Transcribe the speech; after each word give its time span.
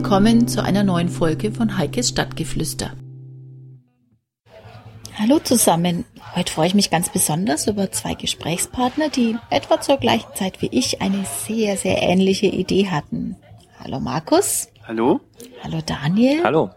Willkommen 0.00 0.46
zu 0.46 0.62
einer 0.62 0.84
neuen 0.84 1.08
Folge 1.08 1.50
von 1.50 1.76
Heikes 1.76 2.10
Stadtgeflüster. 2.10 2.92
Hallo 5.18 5.40
zusammen. 5.40 6.04
Heute 6.36 6.52
freue 6.52 6.68
ich 6.68 6.74
mich 6.74 6.88
ganz 6.88 7.08
besonders 7.08 7.66
über 7.66 7.90
zwei 7.90 8.14
Gesprächspartner, 8.14 9.08
die 9.08 9.36
etwa 9.50 9.80
zur 9.80 9.96
gleichen 9.96 10.32
Zeit 10.36 10.62
wie 10.62 10.68
ich 10.70 11.02
eine 11.02 11.24
sehr, 11.24 11.76
sehr 11.76 12.00
ähnliche 12.00 12.46
Idee 12.46 12.86
hatten. 12.86 13.34
Hallo 13.82 13.98
Markus. 13.98 14.68
Hallo. 14.86 15.18
Hallo 15.64 15.80
Daniel. 15.84 16.44
Hallo. 16.44 16.70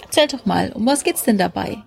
Erzähl 0.00 0.28
doch 0.28 0.46
mal, 0.46 0.70
um 0.74 0.86
was 0.86 1.02
geht's 1.02 1.24
denn 1.24 1.38
dabei? 1.38 1.78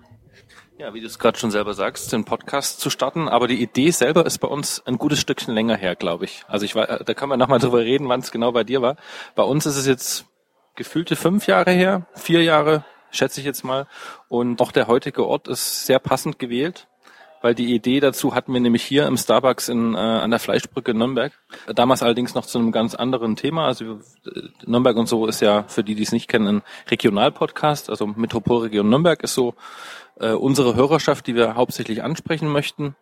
Ja, 0.76 0.92
wie 0.92 1.00
du 1.00 1.06
es 1.06 1.18
gerade 1.18 1.38
schon 1.38 1.50
selber 1.50 1.72
sagst, 1.72 2.12
den 2.12 2.26
Podcast 2.26 2.78
zu 2.78 2.90
starten, 2.90 3.26
aber 3.26 3.48
die 3.48 3.62
Idee 3.62 3.90
selber 3.90 4.26
ist 4.26 4.36
bei 4.36 4.48
uns 4.48 4.82
ein 4.84 4.98
gutes 4.98 5.18
Stückchen 5.18 5.54
länger 5.54 5.76
her, 5.76 5.96
glaube 5.96 6.26
ich. 6.26 6.44
Also 6.46 6.66
ich 6.66 6.74
war, 6.74 6.86
da 6.86 7.14
können 7.14 7.30
wir 7.30 7.38
nochmal 7.38 7.58
drüber 7.58 7.78
reden, 7.78 8.08
wann 8.10 8.20
es 8.20 8.30
genau 8.30 8.52
bei 8.52 8.64
dir 8.64 8.82
war. 8.82 8.96
Bei 9.34 9.44
uns 9.44 9.64
ist 9.64 9.76
es 9.76 9.86
jetzt 9.86 10.26
gefühlte 10.76 11.16
fünf 11.16 11.46
Jahre 11.46 11.70
her, 11.70 12.06
vier 12.14 12.42
Jahre, 12.42 12.84
schätze 13.10 13.40
ich 13.40 13.46
jetzt 13.46 13.64
mal. 13.64 13.86
Und 14.28 14.60
auch 14.60 14.72
der 14.72 14.86
heutige 14.86 15.26
Ort 15.26 15.48
ist 15.48 15.86
sehr 15.86 15.98
passend 15.98 16.38
gewählt, 16.38 16.88
weil 17.42 17.54
die 17.54 17.74
Idee 17.74 18.00
dazu 18.00 18.34
hatten 18.34 18.52
wir 18.52 18.60
nämlich 18.60 18.82
hier 18.82 19.06
im 19.06 19.16
Starbucks 19.16 19.68
in, 19.68 19.94
äh, 19.94 19.98
an 19.98 20.30
der 20.30 20.38
Fleischbrücke 20.38 20.94
Nürnberg. 20.94 21.32
Damals 21.74 22.02
allerdings 22.02 22.34
noch 22.34 22.46
zu 22.46 22.58
einem 22.58 22.72
ganz 22.72 22.94
anderen 22.94 23.36
Thema. 23.36 23.66
Also 23.66 24.00
äh, 24.26 24.42
Nürnberg 24.64 24.96
und 24.96 25.08
so 25.08 25.26
ist 25.26 25.40
ja, 25.40 25.64
für 25.64 25.84
die, 25.84 25.94
die 25.94 26.04
es 26.04 26.12
nicht 26.12 26.28
kennen, 26.28 26.46
ein 26.46 26.62
Regionalpodcast. 26.90 27.90
Also 27.90 28.06
Metropolregion 28.06 28.88
Nürnberg 28.88 29.22
ist 29.22 29.34
so 29.34 29.54
äh, 30.20 30.32
unsere 30.32 30.74
Hörerschaft, 30.76 31.26
die 31.26 31.34
wir 31.34 31.56
hauptsächlich 31.56 32.02
ansprechen 32.02 32.48
möchten. 32.48 32.94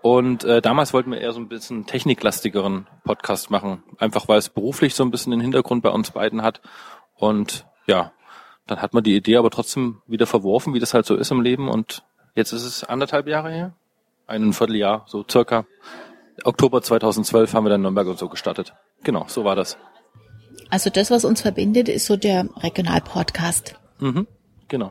Und 0.00 0.42
äh, 0.42 0.60
damals 0.60 0.92
wollten 0.92 1.12
wir 1.12 1.20
eher 1.20 1.32
so 1.32 1.38
ein 1.38 1.48
bisschen 1.48 1.86
techniklastigeren 1.86 2.88
Podcast 3.04 3.50
machen, 3.50 3.84
einfach 3.98 4.26
weil 4.26 4.38
es 4.38 4.48
beruflich 4.48 4.96
so 4.96 5.04
ein 5.04 5.12
bisschen 5.12 5.30
den 5.30 5.40
Hintergrund 5.40 5.82
bei 5.82 5.90
uns 5.90 6.10
beiden 6.10 6.42
hat. 6.42 6.60
Und 7.22 7.66
ja, 7.86 8.10
dann 8.66 8.82
hat 8.82 8.94
man 8.94 9.04
die 9.04 9.14
Idee 9.14 9.36
aber 9.36 9.50
trotzdem 9.50 10.02
wieder 10.08 10.26
verworfen, 10.26 10.74
wie 10.74 10.80
das 10.80 10.92
halt 10.92 11.06
so 11.06 11.14
ist 11.14 11.30
im 11.30 11.40
Leben. 11.40 11.68
Und 11.68 12.02
jetzt 12.34 12.50
ist 12.50 12.64
es 12.64 12.82
anderthalb 12.82 13.28
Jahre 13.28 13.52
her, 13.52 13.74
ein 14.26 14.52
Vierteljahr, 14.52 15.04
so 15.06 15.24
circa. 15.30 15.64
Oktober 16.42 16.82
2012 16.82 17.54
haben 17.54 17.64
wir 17.64 17.70
dann 17.70 17.82
Nürnberg 17.82 18.08
und 18.08 18.18
so 18.18 18.28
gestartet. 18.28 18.74
Genau, 19.04 19.26
so 19.28 19.44
war 19.44 19.54
das. 19.54 19.78
Also 20.68 20.90
das, 20.90 21.12
was 21.12 21.24
uns 21.24 21.42
verbindet, 21.42 21.88
ist 21.88 22.06
so 22.06 22.16
der 22.16 22.48
Regionalpodcast. 22.56 23.76
Mhm, 24.00 24.26
genau. 24.66 24.90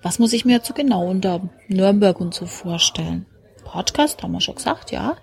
Was 0.00 0.18
muss 0.18 0.32
ich 0.32 0.46
mir 0.46 0.52
jetzt 0.52 0.68
so 0.68 0.72
genau 0.72 1.06
unter 1.06 1.50
Nürnberg 1.68 2.18
und 2.18 2.32
so 2.32 2.46
vorstellen? 2.46 3.26
Podcast, 3.64 4.22
haben 4.22 4.32
wir 4.32 4.40
schon 4.40 4.54
gesagt, 4.54 4.90
ja. 4.90 5.18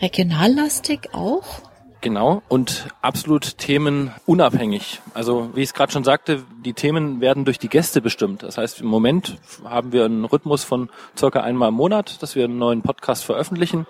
Regionallastig 0.00 1.10
auch. 1.14 1.67
Genau, 2.00 2.42
und 2.48 2.86
absolut 3.02 3.58
themenunabhängig. 3.58 5.00
Also 5.14 5.50
wie 5.54 5.62
ich 5.62 5.70
es 5.70 5.74
gerade 5.74 5.90
schon 5.92 6.04
sagte, 6.04 6.44
die 6.64 6.72
Themen 6.72 7.20
werden 7.20 7.44
durch 7.44 7.58
die 7.58 7.68
Gäste 7.68 8.00
bestimmt. 8.00 8.44
Das 8.44 8.56
heißt, 8.56 8.80
im 8.80 8.86
Moment 8.86 9.36
haben 9.64 9.90
wir 9.92 10.04
einen 10.04 10.24
Rhythmus 10.24 10.62
von 10.62 10.90
circa 11.16 11.40
einmal 11.40 11.70
im 11.70 11.74
Monat, 11.74 12.22
dass 12.22 12.36
wir 12.36 12.44
einen 12.44 12.58
neuen 12.58 12.82
Podcast 12.82 13.24
veröffentlichen. 13.24 13.86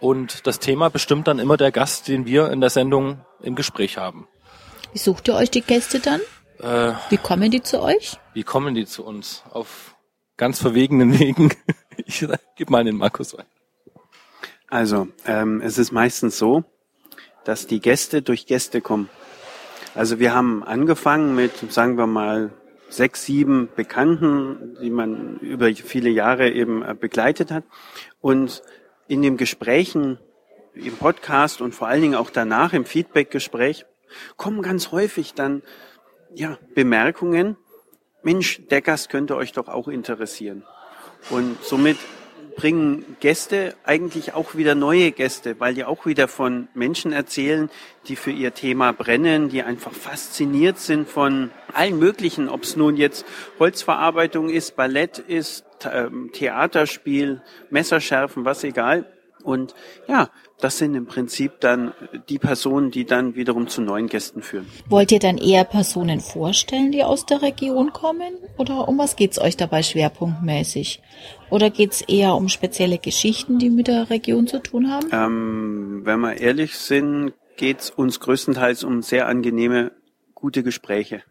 Und 0.00 0.46
das 0.46 0.58
Thema 0.58 0.90
bestimmt 0.90 1.26
dann 1.28 1.38
immer 1.38 1.56
der 1.56 1.72
Gast, 1.72 2.08
den 2.08 2.26
wir 2.26 2.50
in 2.50 2.60
der 2.60 2.68
Sendung 2.68 3.20
im 3.40 3.54
Gespräch 3.54 3.96
haben. 3.96 4.28
Wie 4.92 4.98
sucht 4.98 5.26
ihr 5.28 5.34
euch 5.34 5.50
die 5.50 5.62
Gäste 5.62 5.98
dann? 6.00 6.20
Äh, 6.58 6.94
Wie 7.08 7.16
kommen 7.16 7.50
die 7.50 7.62
zu 7.62 7.80
euch? 7.82 8.18
wie 8.34 8.42
kommen 8.42 8.74
die 8.74 8.84
zu 8.84 9.04
uns? 9.04 9.42
Auf 9.50 9.94
ganz 10.36 10.60
verwegenen 10.60 11.18
Wegen. 11.18 11.50
Ich 12.04 12.20
gebe 12.56 12.70
mal 12.70 12.84
den 12.84 12.98
Markus 12.98 13.36
rein. 13.38 13.46
Also, 14.68 15.08
ähm, 15.24 15.62
es 15.62 15.78
ist 15.78 15.92
meistens 15.92 16.36
so, 16.36 16.62
dass 17.46 17.68
die 17.68 17.80
Gäste 17.80 18.22
durch 18.22 18.46
Gäste 18.46 18.80
kommen. 18.80 19.08
Also 19.94 20.18
wir 20.18 20.34
haben 20.34 20.64
angefangen 20.64 21.34
mit, 21.34 21.72
sagen 21.72 21.96
wir 21.96 22.08
mal, 22.08 22.50
sechs, 22.88 23.24
sieben 23.24 23.68
Bekannten, 23.74 24.76
die 24.82 24.90
man 24.90 25.38
über 25.38 25.72
viele 25.72 26.10
Jahre 26.10 26.50
eben 26.50 26.82
äh, 26.82 26.94
begleitet 26.98 27.50
hat. 27.50 27.64
Und 28.20 28.62
in 29.08 29.22
den 29.22 29.36
Gesprächen 29.36 30.18
im 30.74 30.96
Podcast 30.96 31.60
und 31.60 31.74
vor 31.74 31.88
allen 31.88 32.02
Dingen 32.02 32.14
auch 32.16 32.30
danach 32.30 32.72
im 32.72 32.84
Feedbackgespräch 32.84 33.86
kommen 34.36 34.60
ganz 34.60 34.90
häufig 34.90 35.34
dann 35.34 35.62
ja 36.34 36.58
Bemerkungen. 36.74 37.56
Mensch, 38.22 38.60
der 38.70 38.82
Gast 38.82 39.08
könnte 39.08 39.36
euch 39.36 39.52
doch 39.52 39.68
auch 39.68 39.88
interessieren. 39.88 40.64
Und 41.30 41.62
somit 41.62 41.96
bringen 42.56 43.16
Gäste 43.20 43.74
eigentlich 43.84 44.34
auch 44.34 44.54
wieder 44.54 44.74
neue 44.74 45.12
Gäste, 45.12 45.60
weil 45.60 45.74
die 45.74 45.84
auch 45.84 46.06
wieder 46.06 46.26
von 46.26 46.68
Menschen 46.74 47.12
erzählen, 47.12 47.70
die 48.08 48.16
für 48.16 48.30
ihr 48.30 48.54
Thema 48.54 48.92
brennen, 48.92 49.50
die 49.50 49.62
einfach 49.62 49.92
fasziniert 49.92 50.78
sind 50.78 51.08
von 51.08 51.50
allen 51.72 51.98
möglichen, 51.98 52.48
ob 52.48 52.62
es 52.62 52.74
nun 52.76 52.96
jetzt 52.96 53.26
Holzverarbeitung 53.58 54.48
ist, 54.48 54.74
Ballett 54.74 55.18
ist, 55.18 55.64
ähm, 55.90 56.30
Theaterspiel, 56.32 57.42
Messerschärfen, 57.70 58.44
was 58.44 58.64
egal. 58.64 59.04
Und 59.46 59.74
ja, 60.08 60.28
das 60.60 60.78
sind 60.78 60.94
im 60.94 61.06
Prinzip 61.06 61.60
dann 61.60 61.92
die 62.28 62.38
Personen, 62.38 62.90
die 62.90 63.04
dann 63.04 63.36
wiederum 63.36 63.68
zu 63.68 63.80
neuen 63.80 64.08
Gästen 64.08 64.42
führen. 64.42 64.66
Wollt 64.88 65.12
ihr 65.12 65.20
dann 65.20 65.38
eher 65.38 65.64
Personen 65.64 66.20
vorstellen, 66.20 66.90
die 66.90 67.04
aus 67.04 67.26
der 67.26 67.42
Region 67.42 67.92
kommen? 67.92 68.34
Oder 68.58 68.88
um 68.88 68.98
was 68.98 69.16
geht's 69.16 69.38
euch 69.38 69.56
dabei 69.56 69.82
schwerpunktmäßig? 69.82 71.00
Oder 71.50 71.70
geht's 71.70 72.00
eher 72.00 72.34
um 72.34 72.48
spezielle 72.48 72.98
Geschichten, 72.98 73.58
die 73.58 73.70
mit 73.70 73.86
der 73.86 74.10
Region 74.10 74.46
zu 74.46 74.60
tun 74.60 74.90
haben? 74.90 75.08
Ähm, 75.12 76.00
wenn 76.04 76.20
wir 76.20 76.38
ehrlich 76.38 76.76
sind, 76.76 77.32
geht's 77.56 77.90
uns 77.90 78.18
größtenteils 78.18 78.82
um 78.82 79.02
sehr 79.02 79.28
angenehme, 79.28 79.92
gute 80.34 80.62
Gespräche. 80.62 81.22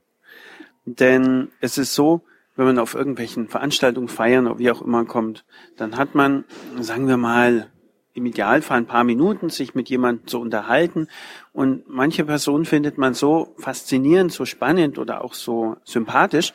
Denn 0.85 1.49
es 1.59 1.77
ist 1.77 1.95
so, 1.95 2.21
wenn 2.55 2.65
man 2.65 2.79
auf 2.79 2.95
irgendwelchen 2.95 3.47
Veranstaltungen, 3.49 4.07
Feiern 4.07 4.47
oder 4.47 4.59
wie 4.59 4.71
auch 4.71 4.81
immer 4.81 5.05
kommt, 5.05 5.45
dann 5.77 5.97
hat 5.97 6.15
man, 6.15 6.45
sagen 6.79 7.07
wir 7.07 7.17
mal, 7.17 7.69
im 8.15 8.25
Idealfall 8.25 8.77
ein 8.77 8.85
paar 8.87 9.03
Minuten 9.03 9.49
sich 9.49 9.75
mit 9.75 9.89
jemandem 9.89 10.25
zu 10.25 10.39
unterhalten. 10.39 11.07
Und 11.53 11.87
manche 11.87 12.23
Personen 12.23 12.65
findet 12.65 12.97
man 12.97 13.13
so 13.13 13.53
faszinierend, 13.57 14.31
so 14.31 14.45
spannend 14.45 14.97
oder 14.97 15.23
auch 15.23 15.33
so 15.33 15.75
sympathisch, 15.83 16.53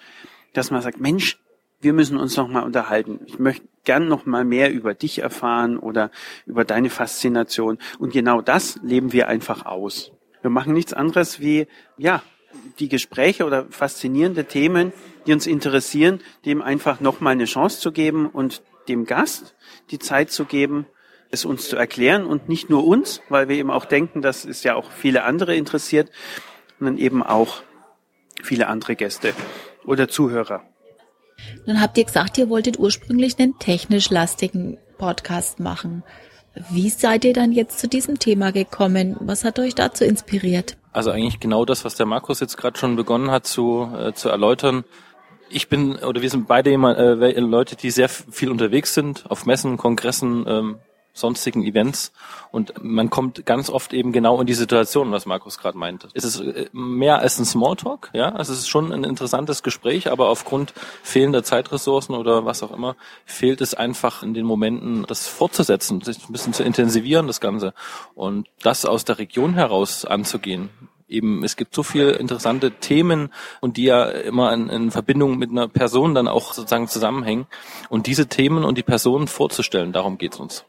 dass 0.54 0.71
man 0.71 0.81
sagt, 0.81 1.00
Mensch, 1.00 1.38
wir 1.82 1.93
müssen 1.93 2.16
uns 2.16 2.37
noch 2.37 2.48
mal 2.48 2.62
unterhalten. 2.62 3.21
Ich 3.26 3.38
möchte 3.38 3.66
gern 3.84 4.09
noch 4.09 4.25
mal 4.26 4.44
mehr 4.44 4.72
über 4.72 4.94
dich 4.94 5.21
erfahren 5.21 5.78
oder 5.78 6.10
über 6.47 6.65
deine 6.65 6.91
Faszination. 6.91 7.78
Und 7.98 8.12
genau 8.12 8.41
das 8.41 8.81
leben 8.82 9.12
wir 9.12 9.28
einfach 9.28 9.66
aus. 9.66 10.12
Wir 10.41 10.50
machen 10.50 10.72
nichts 10.72 10.94
anderes 10.94 11.41
wie, 11.41 11.66
ja, 11.98 12.22
die 12.78 12.88
Gespräche 12.88 13.44
oder 13.44 13.66
faszinierende 13.71 14.47
Themen, 14.47 14.92
die 15.27 15.32
uns 15.34 15.47
interessieren, 15.47 16.21
dem 16.47 16.62
einfach 16.62 17.00
noch 17.00 17.21
mal 17.21 17.31
eine 17.31 17.44
Chance 17.44 17.81
zu 17.81 17.92
geben 17.92 18.27
und 18.27 18.62
dem 18.88 19.04
Gast 19.04 19.54
die 19.91 19.98
Zeit 19.98 20.31
zu 20.31 20.47
geben, 20.47 20.87
es 21.31 21.45
uns 21.45 21.69
zu 21.69 21.77
erklären 21.77 22.27
und 22.27 22.49
nicht 22.49 22.71
nur 22.71 22.87
uns, 22.87 23.23
weil 23.29 23.49
wir 23.49 23.57
eben 23.57 23.71
auch 23.71 23.85
denken, 23.85 24.23
dass 24.23 24.45
es 24.45 24.63
ja 24.65 24.75
auch 24.75 24.91
viele 24.91 25.25
andere 25.25 25.55
interessiert, 25.55 26.11
sondern 26.79 26.99
eben 26.99 27.23
auch 27.23 27.63
viele 28.43 28.67
andere 28.67 28.97
Gäste 28.97 29.35
oder 29.85 30.09
Zuhörer. 30.09 30.63
Nun 31.67 31.81
habt 31.81 31.97
ihr 31.99 32.05
gesagt, 32.05 32.39
ihr 32.39 32.49
wolltet 32.49 32.79
ursprünglich 32.79 33.39
einen 33.39 33.59
technisch 33.59 34.11
lastigen 34.11 34.79
Podcast 34.99 35.61
machen. 35.61 36.03
Wie 36.71 36.91
seid 36.91 37.25
ihr 37.25 37.33
dann 37.33 37.53
jetzt 37.53 37.79
zu 37.79 37.89
diesem 37.89 38.19
Thema 38.19 38.51
gekommen? 38.51 39.17
Was 39.21 39.45
hat 39.45 39.59
euch 39.59 39.75
dazu 39.75 40.05
inspiriert? 40.05 40.77
Also 40.93 41.11
eigentlich 41.11 41.39
genau 41.39 41.65
das, 41.65 41.85
was 41.85 41.95
der 41.95 42.07
Markus 42.07 42.41
jetzt 42.41 42.57
gerade 42.57 42.79
schon 42.79 42.97
begonnen 42.97 43.31
hat 43.31 43.47
zu, 43.47 43.89
äh, 43.97 44.13
zu 44.13 44.28
erläutern. 44.28 44.84
Ich 45.49 45.69
bin 45.69 45.97
oder 45.97 46.22
wir 46.22 46.31
sind 46.31 46.49
beide 46.49 46.71
jemand, 46.71 46.99
äh, 46.99 47.41
Leute, 47.41 47.77
die 47.77 47.91
sehr 47.91 48.09
viel 48.09 48.51
unterwegs 48.51 48.95
sind, 48.95 49.31
auf 49.31 49.47
Messen, 49.47 49.77
Kongressen, 49.77 50.45
ähm, 50.47 50.78
sonstigen 51.21 51.65
Events 51.65 52.13
und 52.51 52.75
man 52.83 53.11
kommt 53.11 53.47
ganz 53.47 53.71
oft 53.71 53.93
eben 53.93 54.13
genau 54.13 54.41
in 54.41 54.47
die 54.47 54.55
Situation, 54.55 55.13
was 55.13 55.27
Markus 55.27 55.59
gerade 55.59 55.78
meinte. 55.78 56.09
Es 56.15 56.25
ist 56.25 56.41
äh, 56.41 56.69
mehr 56.72 57.21
als 57.21 57.39
ein 57.39 57.45
Smalltalk, 57.45 58.11
ja, 58.13 58.31
also 58.31 58.53
es 58.53 58.61
ist 58.61 58.69
schon 58.69 58.93
ein 58.93 59.05
interessantes 59.05 59.63
Gespräch, 59.63 60.11
aber 60.11 60.28
aufgrund 60.28 60.72
fehlender 61.03 61.43
Zeitressourcen 61.43 62.15
oder 62.15 62.45
was 62.45 62.63
auch 62.63 62.72
immer 62.72 62.97
fehlt 63.25 63.61
es 63.61 63.75
einfach 63.75 64.22
in 64.22 64.34
den 64.34 64.47
Momenten, 64.47 65.05
das 65.07 65.28
fortzusetzen, 65.28 66.01
sich 66.01 66.28
ein 66.28 66.33
bisschen 66.33 66.53
zu 66.53 66.65
intensivieren, 66.65 67.27
das 67.27 67.41
Ganze 67.41 67.75
und 68.15 68.49
das 68.63 68.84
aus 68.84 69.05
der 69.05 69.19
Region 69.19 69.55
heraus 69.55 70.05
anzugehen 70.05 70.71
eben, 71.11 71.45
es 71.45 71.57
gibt 71.57 71.75
so 71.75 71.83
viele 71.83 72.13
interessante 72.13 72.71
Themen 72.71 73.31
und 73.61 73.77
die 73.77 73.84
ja 73.84 74.05
immer 74.05 74.53
in, 74.53 74.69
in, 74.69 74.91
Verbindung 74.91 75.37
mit 75.37 75.51
einer 75.51 75.69
Person 75.69 76.15
dann 76.15 76.28
auch 76.28 76.53
sozusagen 76.53 76.89
zusammenhängen. 76.89 77.47
Und 77.89 78.07
diese 78.07 78.28
Themen 78.28 78.65
und 78.65 78.78
die 78.78 78.83
Personen 78.83 79.27
vorzustellen, 79.27 79.93
darum 79.93 80.16
geht's 80.16 80.39
uns. 80.39 80.65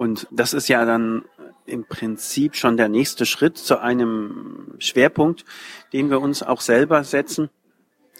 Und 0.00 0.28
das 0.30 0.54
ist 0.54 0.68
ja 0.68 0.86
dann 0.86 1.26
im 1.66 1.84
Prinzip 1.84 2.56
schon 2.56 2.78
der 2.78 2.88
nächste 2.88 3.26
Schritt 3.26 3.58
zu 3.58 3.80
einem 3.80 4.68
Schwerpunkt, 4.78 5.44
den 5.92 6.08
wir 6.08 6.22
uns 6.22 6.42
auch 6.42 6.62
selber 6.62 7.04
setzen. 7.04 7.50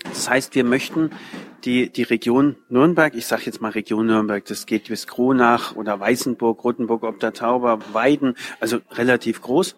Das 0.04 0.28
heißt, 0.28 0.54
wir 0.54 0.62
möchten 0.62 1.08
die, 1.64 1.88
die 1.88 2.02
Region 2.02 2.56
Nürnberg, 2.68 3.14
ich 3.14 3.24
sage 3.24 3.44
jetzt 3.46 3.62
mal 3.62 3.70
Region 3.70 4.04
Nürnberg, 4.04 4.44
das 4.44 4.66
geht 4.66 4.88
bis 4.88 5.06
Kronach 5.06 5.74
oder 5.74 5.98
Weißenburg, 5.98 6.62
Rothenburg 6.62 7.02
ob 7.02 7.18
der 7.18 7.32
Tauber, 7.32 7.78
Weiden, 7.94 8.36
also 8.60 8.80
relativ 8.90 9.40
groß, 9.40 9.74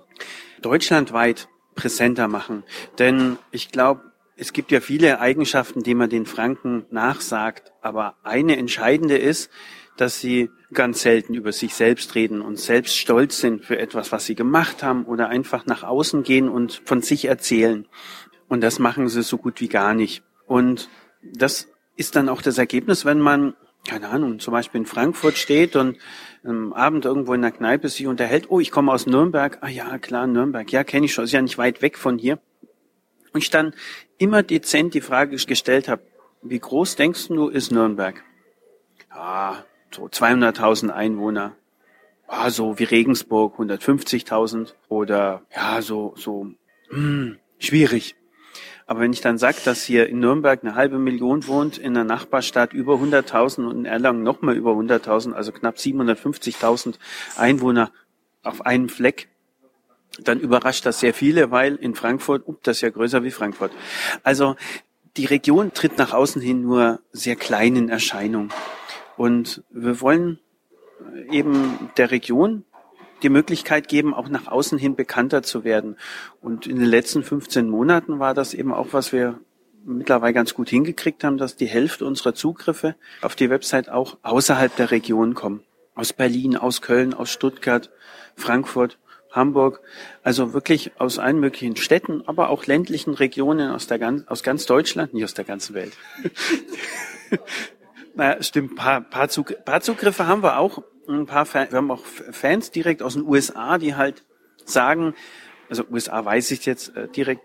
deutschlandweit 0.61 1.47
präsenter 1.77 2.27
machen. 2.27 2.65
Denn 2.99 3.39
ich 3.53 3.71
glaube, 3.71 4.01
es 4.37 4.53
gibt 4.53 4.73
ja 4.73 4.81
viele 4.81 5.21
Eigenschaften, 5.21 5.85
die 5.85 5.95
man 5.95 6.11
den 6.11 6.27
Franken 6.27 6.85
nachsagt, 6.91 7.73
aber 7.81 8.17
eine 8.25 8.57
entscheidende 8.57 9.19
ist, 9.19 9.53
dass 9.97 10.21
sie 10.21 10.51
ganz 10.73 11.03
selten 11.03 11.35
über 11.35 11.53
sich 11.53 11.75
selbst 11.75 12.15
reden 12.15 12.41
und 12.41 12.59
selbst 12.59 12.97
stolz 12.97 13.41
sind 13.41 13.65
für 13.65 13.79
etwas, 13.79 14.13
was 14.13 14.27
sie 14.27 14.35
gemacht 14.35 14.83
haben 14.83 15.05
oder 15.05 15.29
einfach 15.29 15.67
nach 15.67 15.83
außen 15.83 16.23
gehen 16.23 16.49
und 16.49 16.83
von 16.85 17.03
sich 17.03 17.27
erzählen. 17.27 17.87
Und 18.49 18.63
das 18.63 18.79
machen 18.79 19.09
sie 19.09 19.23
so 19.23 19.39
gut 19.39 19.61
wie 19.61 19.69
gar 19.69 19.95
nicht. 19.95 20.23
Und 20.47 20.89
das 21.23 21.69
ist 21.97 22.17
dann 22.17 22.29
auch 22.29 22.43
das 22.43 22.59
Ergebnis, 22.59 23.05
wenn 23.05 23.21
man, 23.21 23.55
keine 23.87 24.09
Ahnung, 24.09 24.39
zum 24.39 24.53
Beispiel 24.53 24.81
in 24.81 24.87
Frankfurt 24.87 25.37
steht 25.37 25.77
und 25.77 25.99
am 26.45 26.73
Abend 26.73 27.05
irgendwo 27.05 27.35
in 27.35 27.43
der 27.43 27.53
Kneipe 27.53 27.89
sich 27.89 28.07
unterhält, 28.07 28.47
oh, 28.51 28.61
ich 28.61 28.71
komme 28.71 28.93
aus 28.93 29.07
Nürnberg, 29.07 29.59
ah 29.61 29.69
ja, 29.69 29.99
klar, 29.99 30.27
Nürnberg, 30.27 30.71
ja, 30.73 30.85
kenne 30.85 31.07
ich 31.07 31.15
schon, 31.15 31.25
ist 31.25 31.33
ja 31.33 31.43
nicht 31.43 31.59
weit 31.59 31.83
weg 31.83 31.99
von 31.99 32.19
hier. 32.19 32.41
Und 33.33 33.43
ich 33.43 33.51
dann 33.51 33.75
immer 34.19 34.43
dezent 34.43 34.95
die 34.95 35.01
Frage 35.01 35.37
gestellt 35.37 35.89
habe, 35.89 36.03
wie 36.43 36.59
groß 36.59 36.97
denkst 36.97 37.29
du 37.29 37.49
ist 37.49 37.71
Nürnberg? 37.71 38.23
Ah, 39.11 39.63
so 39.95 40.07
200.000 40.07 40.91
Einwohner. 40.91 41.55
Ah, 42.27 42.51
so 42.51 42.79
wie 42.79 42.85
Regensburg 42.85 43.59
150.000 43.59 44.73
oder 44.89 45.43
ja, 45.55 45.83
so 45.83 46.15
so 46.17 46.47
hm, 46.89 47.39
schwierig. 47.59 48.17
Aber 48.87 49.01
wenn 49.01 49.13
ich 49.13 49.21
dann 49.21 49.39
sage, 49.39 49.59
dass 49.65 49.85
hier 49.85 50.09
in 50.09 50.19
Nürnberg 50.19 50.63
eine 50.63 50.75
halbe 50.75 50.99
Million 50.99 51.47
wohnt, 51.47 51.79
in 51.79 51.95
der 51.95 52.05
Nachbarstadt 52.05 52.73
über 52.73 52.95
100.000 52.95 53.67
und 53.67 53.79
in 53.79 53.85
Erlangen 53.85 54.23
nochmal 54.23 54.57
über 54.57 54.73
100.000, 54.73 55.33
also 55.33 55.53
knapp 55.53 55.77
750.000 55.77 56.97
Einwohner 57.37 57.93
auf 58.43 58.67
einem 58.67 58.89
Fleck, 58.89 59.29
dann 60.23 60.41
überrascht 60.41 60.85
das 60.85 61.01
sehr 61.01 61.15
viele, 61.15 61.51
weil 61.51 61.77
in 61.77 61.95
Frankfurt, 61.95 62.49
up, 62.49 62.63
das 62.63 62.79
ist 62.79 62.83
ja 62.83 62.91
größer 62.91 63.25
wie 63.25 63.31
Frankfurt. 63.31 63.73
Also 64.23 64.57
die 65.17 65.27
Region 65.27 65.73
tritt 65.73 65.99
nach 65.99 66.13
außen 66.13 66.43
hin 66.43 66.63
nur 66.63 67.01
sehr 67.13 67.37
kleinen 67.37 67.89
Erscheinung. 67.89 68.51
Und 69.17 69.63
wir 69.71 70.01
wollen 70.01 70.39
eben 71.31 71.91
der 71.97 72.11
Region 72.11 72.65
die 73.23 73.29
Möglichkeit 73.29 73.89
geben, 73.89 74.15
auch 74.15 74.29
nach 74.29 74.49
außen 74.49 74.79
hin 74.79 74.97
bekannter 74.97 75.43
zu 75.43 75.65
werden. 75.65 75.97
Und 76.41 76.67
in 76.67 76.77
den 76.79 76.89
letzten 76.89 77.23
15 77.23 77.69
Monaten 77.69 78.19
war 78.19 78.35
das 78.35 78.55
eben 78.55 78.73
auch, 78.73 78.89
was 78.93 79.13
wir 79.13 79.39
mittlerweile 79.85 80.33
ganz 80.33 80.55
gut 80.55 80.69
hingekriegt 80.69 81.25
haben, 81.25 81.39
dass 81.39 81.57
die 81.57 81.67
Hälfte 81.67 82.05
unserer 82.05 82.35
Zugriffe 82.35 82.95
auf 83.21 83.35
die 83.35 83.51
Website 83.51 83.89
auch 83.89 84.17
außerhalb 84.23 84.75
der 84.77 84.91
Region 84.91 85.35
kommen. 85.35 85.63
Aus 85.95 86.13
Berlin, 86.13 86.57
aus 86.57 86.83
Köln, 86.83 87.15
aus 87.15 87.31
Stuttgart, 87.31 87.91
Frankfurt, 88.37 88.99
Hamburg. 89.31 89.81
Also 90.23 90.53
wirklich 90.53 90.93
aus 90.99 91.19
allen 91.19 91.41
möglichen 91.41 91.77
Städten, 91.77 92.23
aber 92.27 92.51
auch 92.51 92.67
ländlichen 92.67 93.15
Regionen 93.15 93.71
aus, 93.71 93.87
der, 93.87 94.23
aus 94.27 94.43
ganz 94.43 94.67
Deutschland, 94.67 95.15
nicht 95.15 95.25
aus 95.25 95.35
der 95.35 95.45
ganzen 95.45 95.75
Welt. 95.75 95.93
naja, 98.15 98.43
stimmt, 98.43 98.77
paar, 98.77 99.01
paar, 99.01 99.29
Zug, 99.29 99.65
paar 99.65 99.81
Zugriffe 99.81 100.27
haben 100.27 100.43
wir 100.43 100.59
auch 100.59 100.83
ein 101.09 101.27
paar 101.27 101.47
Fan, 101.47 101.71
wir 101.71 101.79
haben 101.79 101.91
auch 101.91 102.05
Fans 102.05 102.71
direkt 102.71 103.03
aus 103.03 103.15
den 103.15 103.27
USA, 103.27 103.79
die 103.79 103.95
halt 103.95 104.25
sagen, 104.65 105.15
also 105.69 105.85
USA 105.91 106.25
weiß 106.25 106.51
ich 106.53 106.65
jetzt 106.67 106.97
äh, 106.97 107.09
direkt, 107.09 107.43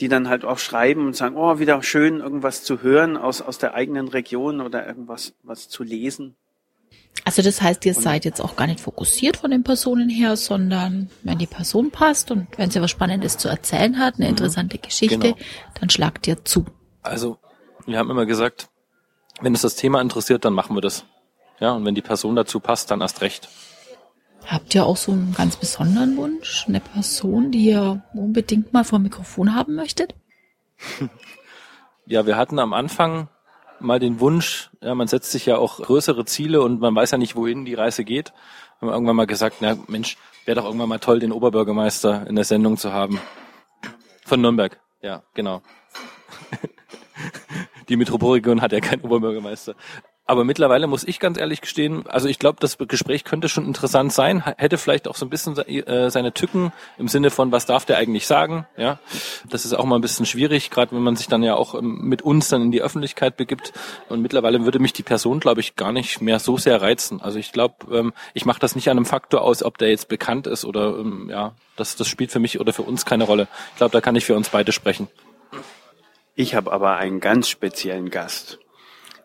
die 0.00 0.08
dann 0.08 0.28
halt 0.28 0.44
auch 0.44 0.58
schreiben 0.58 1.06
und 1.06 1.16
sagen, 1.16 1.36
oh, 1.36 1.58
wieder 1.58 1.82
schön, 1.82 2.20
irgendwas 2.20 2.64
zu 2.64 2.82
hören 2.82 3.16
aus, 3.16 3.40
aus 3.40 3.58
der 3.58 3.74
eigenen 3.74 4.08
Region 4.08 4.60
oder 4.60 4.86
irgendwas 4.86 5.34
was 5.42 5.68
zu 5.68 5.82
lesen. 5.82 6.36
Also 7.24 7.42
das 7.42 7.62
heißt, 7.62 7.84
ihr 7.86 7.96
und 7.96 8.02
seid 8.02 8.24
jetzt 8.24 8.40
auch 8.40 8.56
gar 8.56 8.66
nicht 8.66 8.80
fokussiert 8.80 9.38
von 9.38 9.50
den 9.50 9.64
Personen 9.64 10.08
her, 10.08 10.36
sondern 10.36 11.10
wenn 11.22 11.38
die 11.38 11.46
Person 11.46 11.90
passt 11.90 12.30
und 12.30 12.46
wenn 12.56 12.70
sie 12.70 12.80
was 12.80 12.90
Spannendes 12.90 13.38
zu 13.38 13.48
erzählen 13.48 13.98
hat, 13.98 14.16
eine 14.16 14.26
mhm. 14.26 14.30
interessante 14.30 14.78
Geschichte, 14.78 15.18
genau. 15.18 15.36
dann 15.80 15.90
schlagt 15.90 16.26
ihr 16.28 16.44
zu. 16.44 16.66
Also 17.02 17.38
wir 17.86 17.98
haben 17.98 18.10
immer 18.10 18.26
gesagt, 18.26 18.68
wenn 19.40 19.54
es 19.54 19.62
das 19.62 19.76
Thema 19.76 20.00
interessiert, 20.00 20.44
dann 20.44 20.54
machen 20.54 20.76
wir 20.76 20.80
das. 20.80 21.04
Ja, 21.60 21.72
und 21.72 21.84
wenn 21.84 21.94
die 21.94 22.02
Person 22.02 22.36
dazu 22.36 22.60
passt, 22.60 22.90
dann 22.90 23.00
erst 23.00 23.20
recht. 23.20 23.48
Habt 24.46 24.74
ihr 24.74 24.86
auch 24.86 24.96
so 24.96 25.12
einen 25.12 25.34
ganz 25.34 25.56
besonderen 25.56 26.16
Wunsch? 26.16 26.66
Eine 26.68 26.80
Person, 26.80 27.50
die 27.50 27.66
ihr 27.66 28.02
unbedingt 28.14 28.72
mal 28.72 28.84
vor 28.84 28.98
Mikrofon 28.98 29.54
haben 29.54 29.74
möchtet? 29.74 30.14
Ja, 32.08 32.24
wir 32.24 32.36
hatten 32.36 32.60
am 32.60 32.72
Anfang 32.72 33.28
mal 33.80 33.98
den 33.98 34.20
Wunsch, 34.20 34.70
ja, 34.80 34.94
man 34.94 35.08
setzt 35.08 35.32
sich 35.32 35.44
ja 35.44 35.58
auch 35.58 35.78
größere 35.82 36.24
Ziele 36.24 36.62
und 36.62 36.80
man 36.80 36.94
weiß 36.94 37.10
ja 37.10 37.18
nicht, 37.18 37.34
wohin 37.34 37.64
die 37.64 37.74
Reise 37.74 38.04
geht. 38.04 38.32
Haben 38.80 38.88
wir 38.88 38.92
irgendwann 38.92 39.16
mal 39.16 39.26
gesagt, 39.26 39.56
na 39.60 39.76
Mensch, 39.88 40.16
wäre 40.44 40.54
doch 40.54 40.66
irgendwann 40.66 40.88
mal 40.88 41.00
toll, 41.00 41.18
den 41.18 41.32
Oberbürgermeister 41.32 42.26
in 42.28 42.36
der 42.36 42.44
Sendung 42.44 42.76
zu 42.76 42.92
haben. 42.92 43.20
Von 44.24 44.40
Nürnberg, 44.40 44.78
ja, 45.02 45.24
genau. 45.34 45.62
Die 47.88 47.96
Metropolregion 47.96 48.62
hat 48.62 48.72
ja 48.72 48.80
keinen 48.80 49.02
Oberbürgermeister. 49.02 49.74
Aber 50.28 50.42
mittlerweile 50.42 50.88
muss 50.88 51.04
ich 51.04 51.20
ganz 51.20 51.38
ehrlich 51.38 51.60
gestehen, 51.60 52.04
also 52.08 52.26
ich 52.26 52.40
glaube, 52.40 52.58
das 52.58 52.76
Gespräch 52.78 53.22
könnte 53.22 53.48
schon 53.48 53.64
interessant 53.64 54.12
sein, 54.12 54.42
hätte 54.58 54.76
vielleicht 54.76 55.06
auch 55.06 55.14
so 55.14 55.24
ein 55.24 55.30
bisschen 55.30 55.56
äh, 55.56 56.10
seine 56.10 56.32
Tücken 56.32 56.72
im 56.98 57.06
Sinne 57.06 57.30
von, 57.30 57.52
was 57.52 57.64
darf 57.64 57.84
der 57.84 57.96
eigentlich 57.96 58.26
sagen? 58.26 58.66
Ja, 58.76 58.98
das 59.48 59.64
ist 59.64 59.72
auch 59.72 59.84
mal 59.84 59.94
ein 59.94 60.00
bisschen 60.00 60.26
schwierig, 60.26 60.70
gerade 60.70 60.96
wenn 60.96 61.02
man 61.02 61.14
sich 61.14 61.28
dann 61.28 61.44
ja 61.44 61.54
auch 61.54 61.76
ähm, 61.76 62.00
mit 62.02 62.22
uns 62.22 62.48
dann 62.48 62.62
in 62.62 62.72
die 62.72 62.82
Öffentlichkeit 62.82 63.36
begibt. 63.36 63.72
Und 64.08 64.20
mittlerweile 64.20 64.64
würde 64.64 64.80
mich 64.80 64.92
die 64.92 65.04
Person, 65.04 65.38
glaube 65.38 65.60
ich, 65.60 65.76
gar 65.76 65.92
nicht 65.92 66.20
mehr 66.20 66.40
so 66.40 66.58
sehr 66.58 66.82
reizen. 66.82 67.20
Also 67.20 67.38
ich 67.38 67.52
glaube, 67.52 67.96
ähm, 67.96 68.12
ich 68.34 68.44
mache 68.44 68.58
das 68.58 68.74
nicht 68.74 68.90
an 68.90 68.96
einem 68.96 69.06
Faktor 69.06 69.42
aus, 69.42 69.62
ob 69.62 69.78
der 69.78 69.90
jetzt 69.90 70.08
bekannt 70.08 70.48
ist 70.48 70.64
oder 70.64 70.98
ähm, 70.98 71.28
ja, 71.30 71.54
das, 71.76 71.94
das 71.94 72.08
spielt 72.08 72.32
für 72.32 72.40
mich 72.40 72.58
oder 72.58 72.72
für 72.72 72.82
uns 72.82 73.04
keine 73.04 73.24
Rolle. 73.24 73.46
Ich 73.72 73.76
glaube, 73.76 73.92
da 73.92 74.00
kann 74.00 74.16
ich 74.16 74.24
für 74.24 74.34
uns 74.34 74.48
beide 74.48 74.72
sprechen. 74.72 75.06
Ich 76.38 76.54
habe 76.54 76.70
aber 76.70 76.98
einen 76.98 77.20
ganz 77.20 77.48
speziellen 77.48 78.10
Gast 78.10 78.58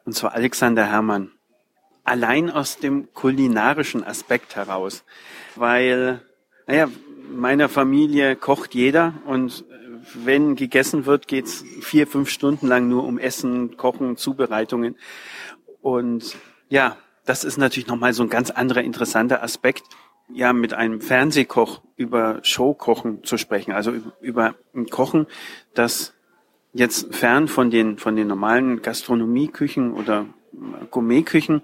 und 0.05 0.13
zwar 0.13 0.33
Alexander 0.33 0.85
Herrmann. 0.85 1.31
Allein 2.05 2.49
aus 2.49 2.77
dem 2.77 3.13
kulinarischen 3.13 4.03
Aspekt 4.05 4.55
heraus, 4.55 5.03
weil, 5.55 6.21
naja, 6.67 6.89
meiner 7.29 7.67
Familie 7.67 8.37
kocht 8.37 8.73
jeder 8.73 9.13
und 9.25 9.65
wenn 10.13 10.55
gegessen 10.55 11.05
wird, 11.05 11.27
geht's 11.27 11.65
vier, 11.81 12.07
fünf 12.07 12.29
Stunden 12.29 12.65
lang 12.67 12.87
nur 12.87 13.03
um 13.03 13.19
Essen, 13.19 13.75
Kochen, 13.75 14.15
Zubereitungen. 14.15 14.95
Und 15.81 16.37
ja, 16.69 16.95
das 17.25 17.43
ist 17.43 17.57
natürlich 17.57 17.87
nochmal 17.87 18.13
so 18.13 18.23
ein 18.23 18.29
ganz 18.29 18.49
anderer 18.51 18.83
interessanter 18.83 19.43
Aspekt, 19.43 19.83
ja, 20.33 20.53
mit 20.53 20.73
einem 20.73 21.01
Fernsehkoch 21.01 21.81
über 21.97 22.39
Showkochen 22.41 23.25
zu 23.25 23.37
sprechen, 23.37 23.73
also 23.73 23.93
über 24.21 24.55
ein 24.73 24.87
Kochen, 24.87 25.27
das 25.73 26.13
jetzt 26.73 27.13
fern 27.13 27.47
von 27.47 27.69
den, 27.69 27.97
von 27.97 28.15
den 28.15 28.27
normalen 28.27 28.81
Gastronomieküchen 28.81 29.93
oder 29.93 30.25
Gourmetküchen, 30.89 31.61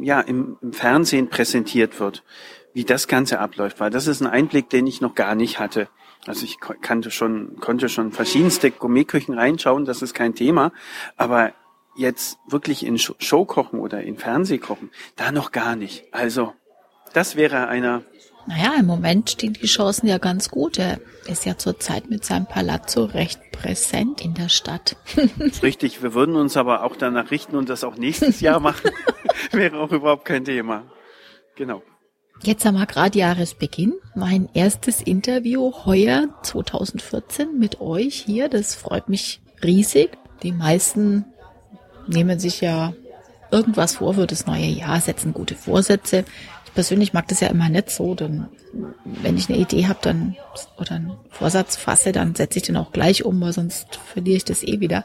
ja, 0.00 0.20
im, 0.20 0.58
im 0.62 0.72
Fernsehen 0.72 1.28
präsentiert 1.28 2.00
wird, 2.00 2.24
wie 2.72 2.84
das 2.84 3.08
Ganze 3.08 3.40
abläuft, 3.40 3.80
weil 3.80 3.90
das 3.90 4.06
ist 4.06 4.20
ein 4.20 4.26
Einblick, 4.26 4.68
den 4.70 4.86
ich 4.86 5.00
noch 5.00 5.14
gar 5.14 5.34
nicht 5.34 5.58
hatte. 5.58 5.88
Also 6.26 6.44
ich 6.44 6.58
kannte 6.58 7.10
schon, 7.10 7.56
konnte 7.60 7.88
schon 7.88 8.12
verschiedenste 8.12 8.70
Gourmetküchen 8.70 9.34
reinschauen, 9.34 9.84
das 9.84 10.02
ist 10.02 10.14
kein 10.14 10.34
Thema, 10.34 10.72
aber 11.16 11.52
jetzt 11.96 12.38
wirklich 12.46 12.84
in 12.84 12.98
Showkochen 12.98 13.78
oder 13.80 14.02
in 14.02 14.18
Fernsehkochen, 14.18 14.90
da 15.14 15.32
noch 15.32 15.52
gar 15.52 15.76
nicht. 15.76 16.04
Also, 16.12 16.52
das 17.12 17.36
wäre 17.36 17.68
einer 17.68 18.02
naja, 18.46 18.74
im 18.78 18.86
Moment 18.86 19.30
stehen 19.30 19.54
die 19.54 19.66
Chancen 19.66 20.06
ja 20.06 20.18
ganz 20.18 20.50
gut. 20.50 20.78
Er 20.78 21.00
ist 21.26 21.44
ja 21.44 21.58
zurzeit 21.58 22.08
mit 22.08 22.24
seinem 22.24 22.46
Palazzo 22.46 23.04
recht 23.04 23.40
präsent 23.50 24.24
in 24.24 24.34
der 24.34 24.48
Stadt. 24.48 24.96
Richtig, 25.62 26.02
wir 26.02 26.14
würden 26.14 26.36
uns 26.36 26.56
aber 26.56 26.84
auch 26.84 26.96
danach 26.96 27.30
richten 27.30 27.56
und 27.56 27.68
das 27.68 27.82
auch 27.82 27.96
nächstes 27.96 28.40
Jahr 28.40 28.60
machen. 28.60 28.90
Wäre 29.52 29.78
auch 29.78 29.90
überhaupt 29.90 30.24
kein 30.24 30.44
Thema. 30.44 30.84
Genau. 31.56 31.82
Jetzt 32.42 32.64
haben 32.64 32.76
wir 32.76 32.86
gerade 32.86 33.18
Jahresbeginn. 33.18 33.94
Mein 34.14 34.48
erstes 34.54 35.00
Interview 35.00 35.72
heuer 35.84 36.28
2014 36.42 37.58
mit 37.58 37.80
euch 37.80 38.14
hier. 38.14 38.48
Das 38.48 38.74
freut 38.74 39.08
mich 39.08 39.40
riesig. 39.62 40.10
Die 40.42 40.52
meisten 40.52 41.24
nehmen 42.06 42.38
sich 42.38 42.60
ja 42.60 42.92
irgendwas 43.50 43.96
vor 43.96 44.14
für 44.14 44.26
das 44.26 44.46
neue 44.46 44.66
Jahr, 44.66 45.00
setzen 45.00 45.32
gute 45.32 45.54
Vorsätze 45.54 46.24
persönlich 46.76 47.12
mag 47.12 47.26
das 47.26 47.40
ja 47.40 47.48
immer 47.48 47.68
nicht 47.68 47.90
so. 47.90 48.14
Dann, 48.14 48.48
wenn 49.04 49.36
ich 49.36 49.48
eine 49.48 49.58
Idee 49.58 49.88
habe, 49.88 49.98
dann 50.02 50.36
oder 50.78 50.92
einen 50.92 51.12
Vorsatz 51.30 51.76
fasse, 51.76 52.12
dann 52.12 52.36
setze 52.36 52.58
ich 52.58 52.64
den 52.64 52.76
auch 52.76 52.92
gleich 52.92 53.24
um, 53.24 53.40
weil 53.40 53.52
sonst 53.52 53.96
verliere 53.96 54.36
ich 54.36 54.44
das 54.44 54.62
eh 54.62 54.78
wieder. 54.78 55.04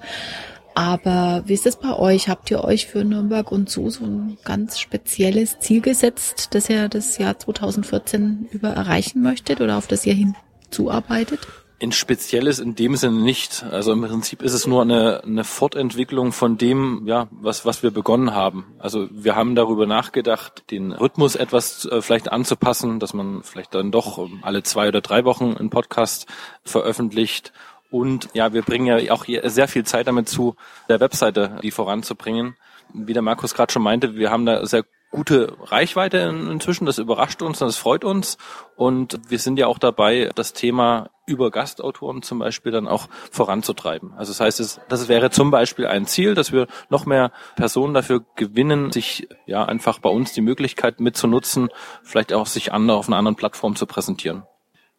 Aber 0.75 1.44
wie 1.48 1.54
ist 1.54 1.66
es 1.66 1.78
bei 1.78 1.98
euch? 1.98 2.30
Habt 2.30 2.51
ihr 2.51 2.63
euch 2.63 2.86
für 2.86 3.04
Nürnberg 3.04 3.51
und 3.51 3.70
so 3.70 3.90
so 3.90 4.06
ein 4.06 4.38
ganz 4.44 4.80
spezielles 4.80 5.60
Ziel 5.60 5.82
gesetzt, 5.82 6.50
das 6.51 6.70
ihr 6.70 6.88
das 6.88 7.18
Jahr 7.18 7.40
2014 7.40 8.50
über 8.51 8.70
erreichen 8.70 9.22
möchtet 9.22 9.60
oder 9.60 9.78
auf 9.78 9.88
das 9.88 10.06
ihr 10.06 10.13
hinzuarbeitet? 10.13 11.40
In 11.81 11.91
Spezielles 11.91 12.59
in 12.59 12.75
dem 12.75 12.95
Sinne 12.95 13.21
nicht. 13.21 13.65
Also 13.71 13.91
im 13.91 14.03
Prinzip 14.03 14.43
ist 14.43 14.53
es 14.53 14.67
nur 14.67 14.83
eine, 14.83 15.23
eine 15.23 15.43
Fortentwicklung 15.43 16.31
von 16.31 16.55
dem, 16.55 17.07
ja, 17.07 17.27
was, 17.31 17.65
was 17.65 17.81
wir 17.81 17.89
begonnen 17.89 18.35
haben. 18.35 18.75
Also 18.77 19.07
wir 19.09 19.35
haben 19.35 19.55
darüber 19.55 19.88
nachgedacht, 19.88 20.69
den 20.69 20.91
Rhythmus 20.91 21.35
etwas 21.35 21.85
äh, 21.85 22.03
vielleicht 22.03 22.31
anzupassen, 22.31 23.00
dass 23.00 23.15
man 23.15 23.41
vielleicht 23.41 23.73
dann 23.73 23.89
doch 23.89 24.29
alle 24.43 24.61
zwei 24.61 24.89
oder 24.89 25.01
drei 25.01 25.25
Wochen 25.25 25.57
einen 25.57 25.71
Podcast 25.71 26.27
veröffentlicht. 26.63 27.51
Und 27.89 28.29
ja, 28.33 28.53
wir 28.53 28.61
bringen 28.61 28.85
ja 28.85 29.11
auch 29.11 29.25
hier 29.25 29.50
sehr 29.50 29.67
viel 29.67 29.83
Zeit 29.83 30.05
damit 30.05 30.29
zu, 30.29 30.55
der 30.88 31.00
Webseite 31.00 31.57
die 31.63 31.71
voranzubringen. 31.71 32.57
Wie 32.93 33.13
der 33.13 33.23
Markus 33.23 33.55
gerade 33.55 33.73
schon 33.73 33.81
meinte, 33.81 34.15
wir 34.15 34.29
haben 34.29 34.45
da 34.45 34.63
sehr 34.67 34.85
gute 35.09 35.57
Reichweite 35.59 36.19
inzwischen. 36.19 36.85
Das 36.85 37.00
überrascht 37.00 37.41
uns, 37.41 37.57
das 37.57 37.75
freut 37.75 38.03
uns. 38.03 38.38
Und 38.75 39.19
wir 39.29 39.39
sind 39.39 39.57
ja 39.57 39.65
auch 39.65 39.79
dabei, 39.79 40.29
das 40.35 40.53
Thema 40.53 41.09
über 41.31 41.51
Gastautoren 41.51 42.21
zum 42.21 42.39
Beispiel 42.39 42.71
dann 42.71 42.88
auch 42.88 43.07
voranzutreiben. 43.31 44.13
Also 44.13 44.31
das 44.31 44.39
heißt, 44.39 44.81
das 44.88 45.07
wäre 45.07 45.31
zum 45.31 45.51
Beispiel 45.51 45.88
ein 45.88 46.05
Ziel, 46.05 46.35
dass 46.35 46.51
wir 46.51 46.67
noch 46.89 47.05
mehr 47.05 47.31
Personen 47.55 47.93
dafür 47.93 48.23
gewinnen, 48.35 48.91
sich 48.91 49.27
ja 49.45 49.65
einfach 49.65 50.00
bei 50.00 50.09
uns 50.09 50.33
die 50.33 50.41
Möglichkeit 50.41 51.00
mitzunutzen, 51.00 51.69
vielleicht 52.03 52.33
auch 52.33 52.45
sich 52.45 52.73
andere 52.73 52.97
auf 52.97 53.07
einer 53.07 53.17
anderen 53.17 53.35
Plattform 53.35 53.75
zu 53.75 53.85
präsentieren. 53.85 54.43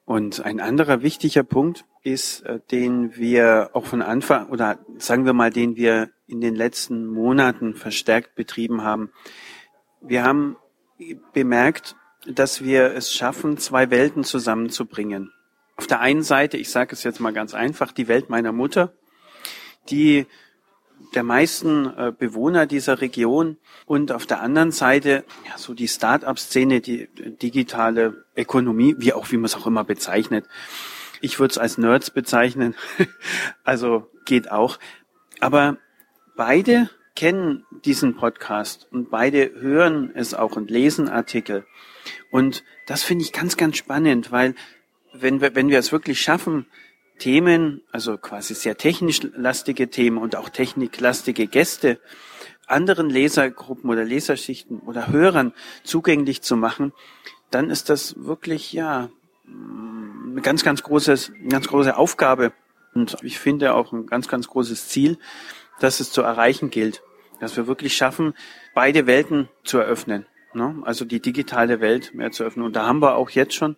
Und 0.04 0.44
ein 0.44 0.60
anderer 0.60 1.02
wichtiger 1.02 1.44
Punkt 1.44 1.84
ist, 2.02 2.40
äh, 2.40 2.58
den 2.70 3.16
wir 3.16 3.70
auch 3.72 3.86
von 3.86 4.02
Anfang 4.02 4.48
oder 4.48 4.78
sagen 4.98 5.24
wir 5.24 5.32
mal, 5.32 5.50
den 5.50 5.76
wir 5.76 6.10
in 6.26 6.40
den 6.40 6.56
letzten 6.56 7.06
Monaten 7.06 7.74
verstärkt 7.74 8.34
betrieben 8.34 8.82
haben, 8.82 9.10
wir 10.00 10.24
haben 10.24 10.56
bemerkt, 11.32 11.96
dass 12.26 12.62
wir 12.62 12.94
es 12.94 13.12
schaffen, 13.12 13.58
zwei 13.58 13.90
Welten 13.90 14.24
zusammenzubringen. 14.24 15.32
Auf 15.76 15.86
der 15.86 16.00
einen 16.00 16.22
Seite, 16.22 16.56
ich 16.56 16.70
sage 16.70 16.92
es 16.92 17.02
jetzt 17.02 17.20
mal 17.20 17.32
ganz 17.32 17.54
einfach, 17.54 17.92
die 17.92 18.08
Welt 18.08 18.30
meiner 18.30 18.52
Mutter, 18.52 18.92
die 19.88 20.26
der 21.14 21.22
meisten 21.22 21.86
äh, 21.86 22.12
Bewohner 22.16 22.66
dieser 22.66 23.00
Region 23.00 23.58
und 23.86 24.12
auf 24.12 24.26
der 24.26 24.40
anderen 24.40 24.70
Seite 24.70 25.24
ja, 25.48 25.58
so 25.58 25.74
die 25.74 25.88
Start-up-Szene, 25.88 26.80
die 26.80 27.08
digitale 27.14 28.24
Ökonomie, 28.36 28.94
wie 28.98 29.12
auch 29.12 29.30
wie 29.30 29.36
man 29.36 29.46
es 29.46 29.56
auch 29.56 29.66
immer 29.66 29.84
bezeichnet. 29.84 30.46
Ich 31.20 31.38
würde 31.38 31.52
es 31.52 31.58
als 31.58 31.78
Nerds 31.78 32.10
bezeichnen, 32.10 32.74
also 33.64 34.10
geht 34.24 34.50
auch. 34.50 34.78
Aber 35.40 35.76
beide 36.36 36.88
kennen 37.14 37.64
diesen 37.84 38.16
Podcast 38.16 38.88
und 38.90 39.10
beide 39.10 39.52
hören 39.60 40.10
es 40.14 40.34
auch 40.34 40.56
und 40.56 40.70
lesen 40.70 41.08
Artikel. 41.08 41.66
Und 42.30 42.64
das 42.86 43.02
finde 43.02 43.24
ich 43.24 43.32
ganz, 43.32 43.56
ganz 43.56 43.76
spannend, 43.76 44.32
weil 44.32 44.54
wenn 45.12 45.40
wir, 45.40 45.54
wenn 45.54 45.68
wir 45.68 45.78
es 45.78 45.92
wirklich 45.92 46.20
schaffen, 46.20 46.66
Themen, 47.18 47.82
also 47.92 48.18
quasi 48.18 48.54
sehr 48.54 48.76
technisch 48.76 49.20
lastige 49.36 49.90
Themen 49.90 50.18
und 50.18 50.34
auch 50.34 50.48
techniklastige 50.48 51.46
Gäste 51.46 52.00
anderen 52.66 53.10
Lesergruppen 53.10 53.90
oder 53.90 54.04
Leserschichten 54.04 54.80
oder 54.80 55.08
Hörern 55.08 55.52
zugänglich 55.84 56.42
zu 56.42 56.56
machen, 56.56 56.92
dann 57.50 57.70
ist 57.70 57.90
das 57.90 58.24
wirklich, 58.24 58.72
ja, 58.72 59.10
eine 59.46 60.40
ganz, 60.40 60.64
ganz 60.64 60.82
großes, 60.82 61.32
ganz 61.48 61.68
große 61.68 61.96
Aufgabe. 61.96 62.52
Und 62.94 63.18
ich 63.22 63.38
finde 63.38 63.74
auch 63.74 63.92
ein 63.92 64.06
ganz, 64.06 64.28
ganz 64.28 64.48
großes 64.48 64.88
Ziel, 64.88 65.18
dass 65.80 66.00
es 66.00 66.10
zu 66.10 66.22
erreichen 66.22 66.70
gilt. 66.70 67.02
Dass 67.40 67.56
wir 67.56 67.66
wirklich 67.66 67.96
schaffen, 67.96 68.34
beide 68.74 69.06
Welten 69.06 69.48
zu 69.64 69.78
eröffnen. 69.78 70.26
Ne? 70.54 70.82
Also 70.84 71.04
die 71.04 71.20
digitale 71.20 71.80
Welt 71.80 72.14
mehr 72.14 72.30
zu 72.30 72.44
öffnen. 72.44 72.64
Und 72.64 72.76
da 72.76 72.86
haben 72.86 73.00
wir 73.00 73.16
auch 73.16 73.30
jetzt 73.30 73.54
schon 73.54 73.76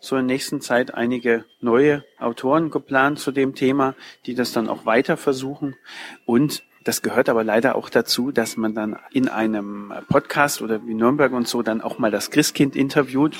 so 0.00 0.16
in 0.16 0.26
nächsten 0.26 0.60
Zeit 0.60 0.94
einige 0.94 1.44
neue 1.60 2.04
Autoren 2.18 2.70
geplant 2.70 3.18
zu 3.18 3.32
dem 3.32 3.54
Thema, 3.54 3.94
die 4.26 4.34
das 4.34 4.52
dann 4.52 4.68
auch 4.68 4.86
weiter 4.86 5.16
versuchen. 5.16 5.76
Und 6.26 6.62
das 6.84 7.00
gehört 7.00 7.30
aber 7.30 7.44
leider 7.44 7.76
auch 7.76 7.88
dazu, 7.88 8.30
dass 8.30 8.58
man 8.58 8.74
dann 8.74 8.98
in 9.10 9.28
einem 9.28 9.92
Podcast 10.10 10.60
oder 10.60 10.86
wie 10.86 10.92
Nürnberg 10.92 11.32
und 11.32 11.48
so 11.48 11.62
dann 11.62 11.80
auch 11.80 11.98
mal 11.98 12.10
das 12.10 12.30
Christkind 12.30 12.76
interviewt 12.76 13.36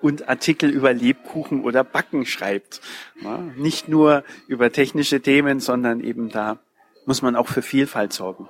und 0.00 0.28
Artikel 0.28 0.70
über 0.70 0.92
Lebkuchen 0.92 1.64
oder 1.64 1.82
Backen 1.82 2.24
schreibt. 2.24 2.80
Ja, 3.20 3.38
nicht 3.56 3.88
nur 3.88 4.22
über 4.46 4.70
technische 4.70 5.20
Themen, 5.20 5.58
sondern 5.58 6.00
eben 6.00 6.28
da 6.28 6.58
muss 7.04 7.20
man 7.20 7.34
auch 7.34 7.48
für 7.48 7.62
Vielfalt 7.62 8.12
sorgen. 8.12 8.48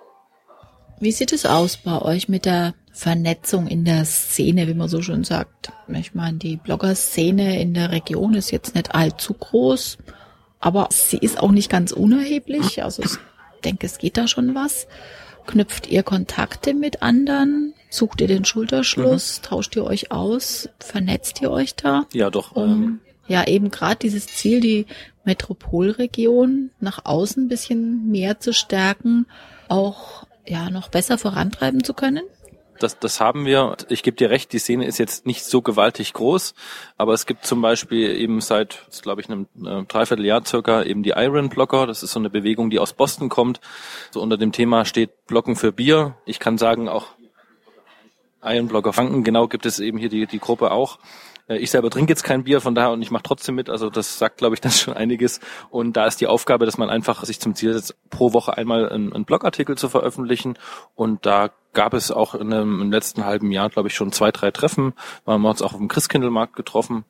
Wie 1.00 1.12
sieht 1.12 1.33
es 1.33 1.47
aus 1.47 1.79
bei 1.79 2.00
euch 2.00 2.29
mit 2.29 2.45
der 2.45 2.75
Vernetzung 2.95 3.67
in 3.67 3.85
der 3.85 4.05
Szene, 4.05 4.69
wie 4.69 4.75
man 4.75 4.89
so 4.89 5.03
schön 5.03 5.25
sagt? 5.25 5.73
Ich 5.89 6.15
meine, 6.15 6.39
die 6.39 6.57
Blogger-Szene 6.57 7.61
in 7.61 7.75
der 7.75 7.91
Region 7.91 8.35
ist 8.35 8.53
jetzt 8.53 8.77
nicht 8.77 8.95
allzu 8.95 9.35
groß, 9.35 9.99
aber 10.61 10.89
sie 10.93 11.19
ist 11.19 11.41
auch 11.41 11.51
nicht 11.51 11.69
ganz 11.69 11.91
unerheblich. 11.91 12.85
Also 12.85 13.03
ich 13.03 13.17
denke, 13.65 13.87
es 13.87 13.99
geht 13.99 14.17
da 14.17 14.29
schon 14.29 14.55
was. 14.55 14.87
Knüpft 15.45 15.89
ihr 15.89 16.05
Kontakte 16.05 16.73
mit 16.73 17.03
anderen? 17.03 17.75
Sucht 17.91 18.21
ihr 18.21 18.29
den 18.29 18.45
Schulterschluss? 18.45 19.41
Mhm. 19.41 19.43
Tauscht 19.43 19.75
ihr 19.75 19.85
euch 19.85 20.13
aus? 20.13 20.69
Vernetzt 20.79 21.43
ihr 21.43 21.51
euch 21.51 21.75
da? 21.75 22.07
Ja, 22.13 22.31
doch. 22.31 22.55
Um, 22.55 22.63
ähm, 22.65 23.01
ja, 23.27 23.45
eben 23.45 23.73
gerade 23.73 23.97
dieses 23.97 24.29
Ziel, 24.29 24.61
die 24.61 24.87
Metropolregion 25.25 26.71
nach 26.79 27.05
außen 27.05 27.45
ein 27.45 27.49
bisschen 27.49 28.09
mehr 28.13 28.39
zu 28.39 28.53
stärken, 28.53 29.27
auch 29.69 30.27
ja 30.47 30.71
noch 30.71 30.91
besser 30.91 31.19
vorantreiben 31.19 31.83
zu 31.83 31.93
können? 31.93 32.23
Das, 32.81 32.99
das 32.99 33.21
haben 33.21 33.47
wir. 33.47 33.76
Ich 33.88 34.02
gebe 34.02 34.16
dir 34.16 34.31
recht, 34.31 34.52
die 34.52 34.59
Szene 34.59 34.87
ist 34.87 34.99
jetzt 34.99 35.26
nicht 35.26 35.45
so 35.45 35.62
gewaltig 35.62 36.12
groß, 36.12 36.54
aber 36.97 37.12
es 37.12 37.26
gibt 37.26 37.47
zum 37.47 37.62
Beispiel 37.62 38.16
eben 38.16 38.40
seit, 38.40 38.87
glaube 39.02 39.21
ich, 39.21 39.28
einem 39.28 39.47
äh, 39.64 39.85
Dreivierteljahr 39.85 40.45
circa 40.45 40.83
eben 40.83 41.02
die 41.02 41.12
Iron 41.16 41.49
Blocker. 41.49 41.87
Das 41.87 42.02
ist 42.02 42.12
so 42.12 42.19
eine 42.19 42.31
Bewegung, 42.31 42.71
die 42.71 42.78
aus 42.78 42.93
Boston 42.93 43.28
kommt. 43.28 43.61
So 44.11 44.21
unter 44.21 44.37
dem 44.37 44.52
Thema 44.52 44.85
steht 44.85 45.26
Blocken 45.26 45.57
für 45.57 45.73
Bier. 45.73 46.16
Ich 46.26 46.40
kann 46.40 46.59
sagen, 46.59 46.88
auch 46.88 47.07
Iron 48.43 48.69
Blocker 48.69 48.93
Franken, 48.93 49.25
genau 49.25 49.49
gibt 49.49 49.66
es 49.66 49.78
eben 49.81 49.99
hier 49.99 50.09
die, 50.09 50.26
die 50.26 50.38
Gruppe 50.38 50.71
auch. 50.71 50.99
Äh, 51.49 51.59
ich 51.59 51.71
selber 51.71 51.91
trinke 51.91 52.13
jetzt 52.13 52.25
kein 52.25 52.45
Bier, 52.45 52.61
von 52.61 52.75
daher 52.75 52.91
und 52.91 53.03
ich 53.03 53.11
mache 53.11 53.23
trotzdem 53.23 53.55
mit. 53.55 53.71
Also 53.71 53.91
das 53.91 54.19
sagt, 54.19 54.39
glaube 54.39 54.55
ich, 54.55 54.61
das 54.63 54.81
schon 54.81 54.95
einiges. 54.95 55.41
Und 55.71 55.97
da 55.97 56.07
ist 56.07 56.21
die 56.21 56.27
Aufgabe, 56.27 56.67
dass 56.67 56.79
man 56.79 56.91
einfach 56.91 57.25
sich 57.25 57.41
zum 57.41 57.55
Ziel 57.55 57.73
setzt, 57.73 57.97
pro 58.11 58.33
Woche 58.33 58.57
einmal 58.57 58.89
einen, 58.89 59.13
einen 59.13 59.25
Blogartikel 59.25 59.77
zu 59.77 59.89
veröffentlichen. 59.89 60.59
Und 60.95 61.27
da 61.27 61.51
gab 61.73 61.95
es 61.95 62.11
auch 62.11 62.35
in 62.35 62.53
einem, 62.53 62.81
im 62.81 62.93
letzten 62.93 63.25
halben 63.25 63.51
Jahr, 63.51 63.69
glaube 63.69 63.89
ich, 63.89 63.95
schon 63.95 64.13
zwei, 64.13 64.31
drei 64.31 64.51
Treffen. 64.51 64.95
Wir 65.25 65.35
haben 65.35 65.45
uns 65.45 65.63
auch 65.63 65.73
auf 65.73 65.79
dem 65.79 65.89
Christkindlmarkt 65.89 66.55
getroffen 66.55 67.05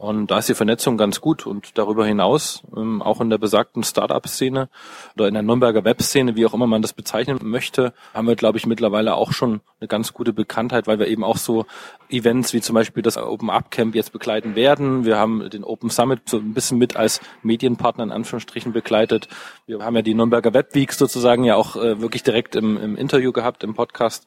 und 0.00 0.30
da 0.30 0.38
ist 0.38 0.48
die 0.48 0.54
Vernetzung 0.54 0.96
ganz 0.96 1.20
gut. 1.20 1.44
Und 1.46 1.76
darüber 1.76 2.06
hinaus, 2.06 2.62
ähm, 2.74 3.02
auch 3.02 3.20
in 3.20 3.28
der 3.28 3.36
besagten 3.36 3.84
Startup-Szene 3.84 4.70
oder 5.14 5.28
in 5.28 5.34
der 5.34 5.42
Nürnberger 5.42 5.84
Web-Szene, 5.84 6.36
wie 6.36 6.46
auch 6.46 6.54
immer 6.54 6.66
man 6.66 6.80
das 6.80 6.94
bezeichnen 6.94 7.38
möchte, 7.42 7.92
haben 8.14 8.26
wir, 8.26 8.34
glaube 8.34 8.56
ich, 8.56 8.64
mittlerweile 8.64 9.14
auch 9.14 9.32
schon 9.32 9.60
eine 9.78 9.88
ganz 9.88 10.14
gute 10.14 10.32
Bekanntheit, 10.32 10.86
weil 10.86 10.98
wir 10.98 11.08
eben 11.08 11.22
auch 11.22 11.36
so 11.36 11.66
Events 12.08 12.54
wie 12.54 12.62
zum 12.62 12.76
Beispiel 12.76 13.02
das 13.02 13.18
Open 13.18 13.50
Up 13.50 13.70
Camp 13.70 13.94
jetzt 13.94 14.14
begleiten 14.14 14.54
werden. 14.54 15.04
Wir 15.04 15.18
haben 15.18 15.50
den 15.50 15.64
Open 15.64 15.90
Summit 15.90 16.20
so 16.24 16.38
ein 16.38 16.54
bisschen 16.54 16.78
mit 16.78 16.96
als 16.96 17.20
Medienpartner 17.42 18.04
in 18.04 18.10
Anführungsstrichen 18.10 18.72
begleitet. 18.72 19.28
Wir 19.66 19.80
haben 19.80 19.96
ja 19.96 20.02
die 20.02 20.14
Nürnberger 20.14 20.54
Web 20.54 20.74
Weeks 20.74 20.96
sozusagen 20.96 21.44
ja 21.44 21.56
auch 21.56 21.76
äh, 21.76 22.00
wirklich 22.00 22.22
direkt 22.22 22.56
im, 22.56 22.78
im 22.78 22.96
Interview 22.96 23.32
gehabt, 23.32 23.64
im 23.64 23.74
Podcast. 23.74 24.26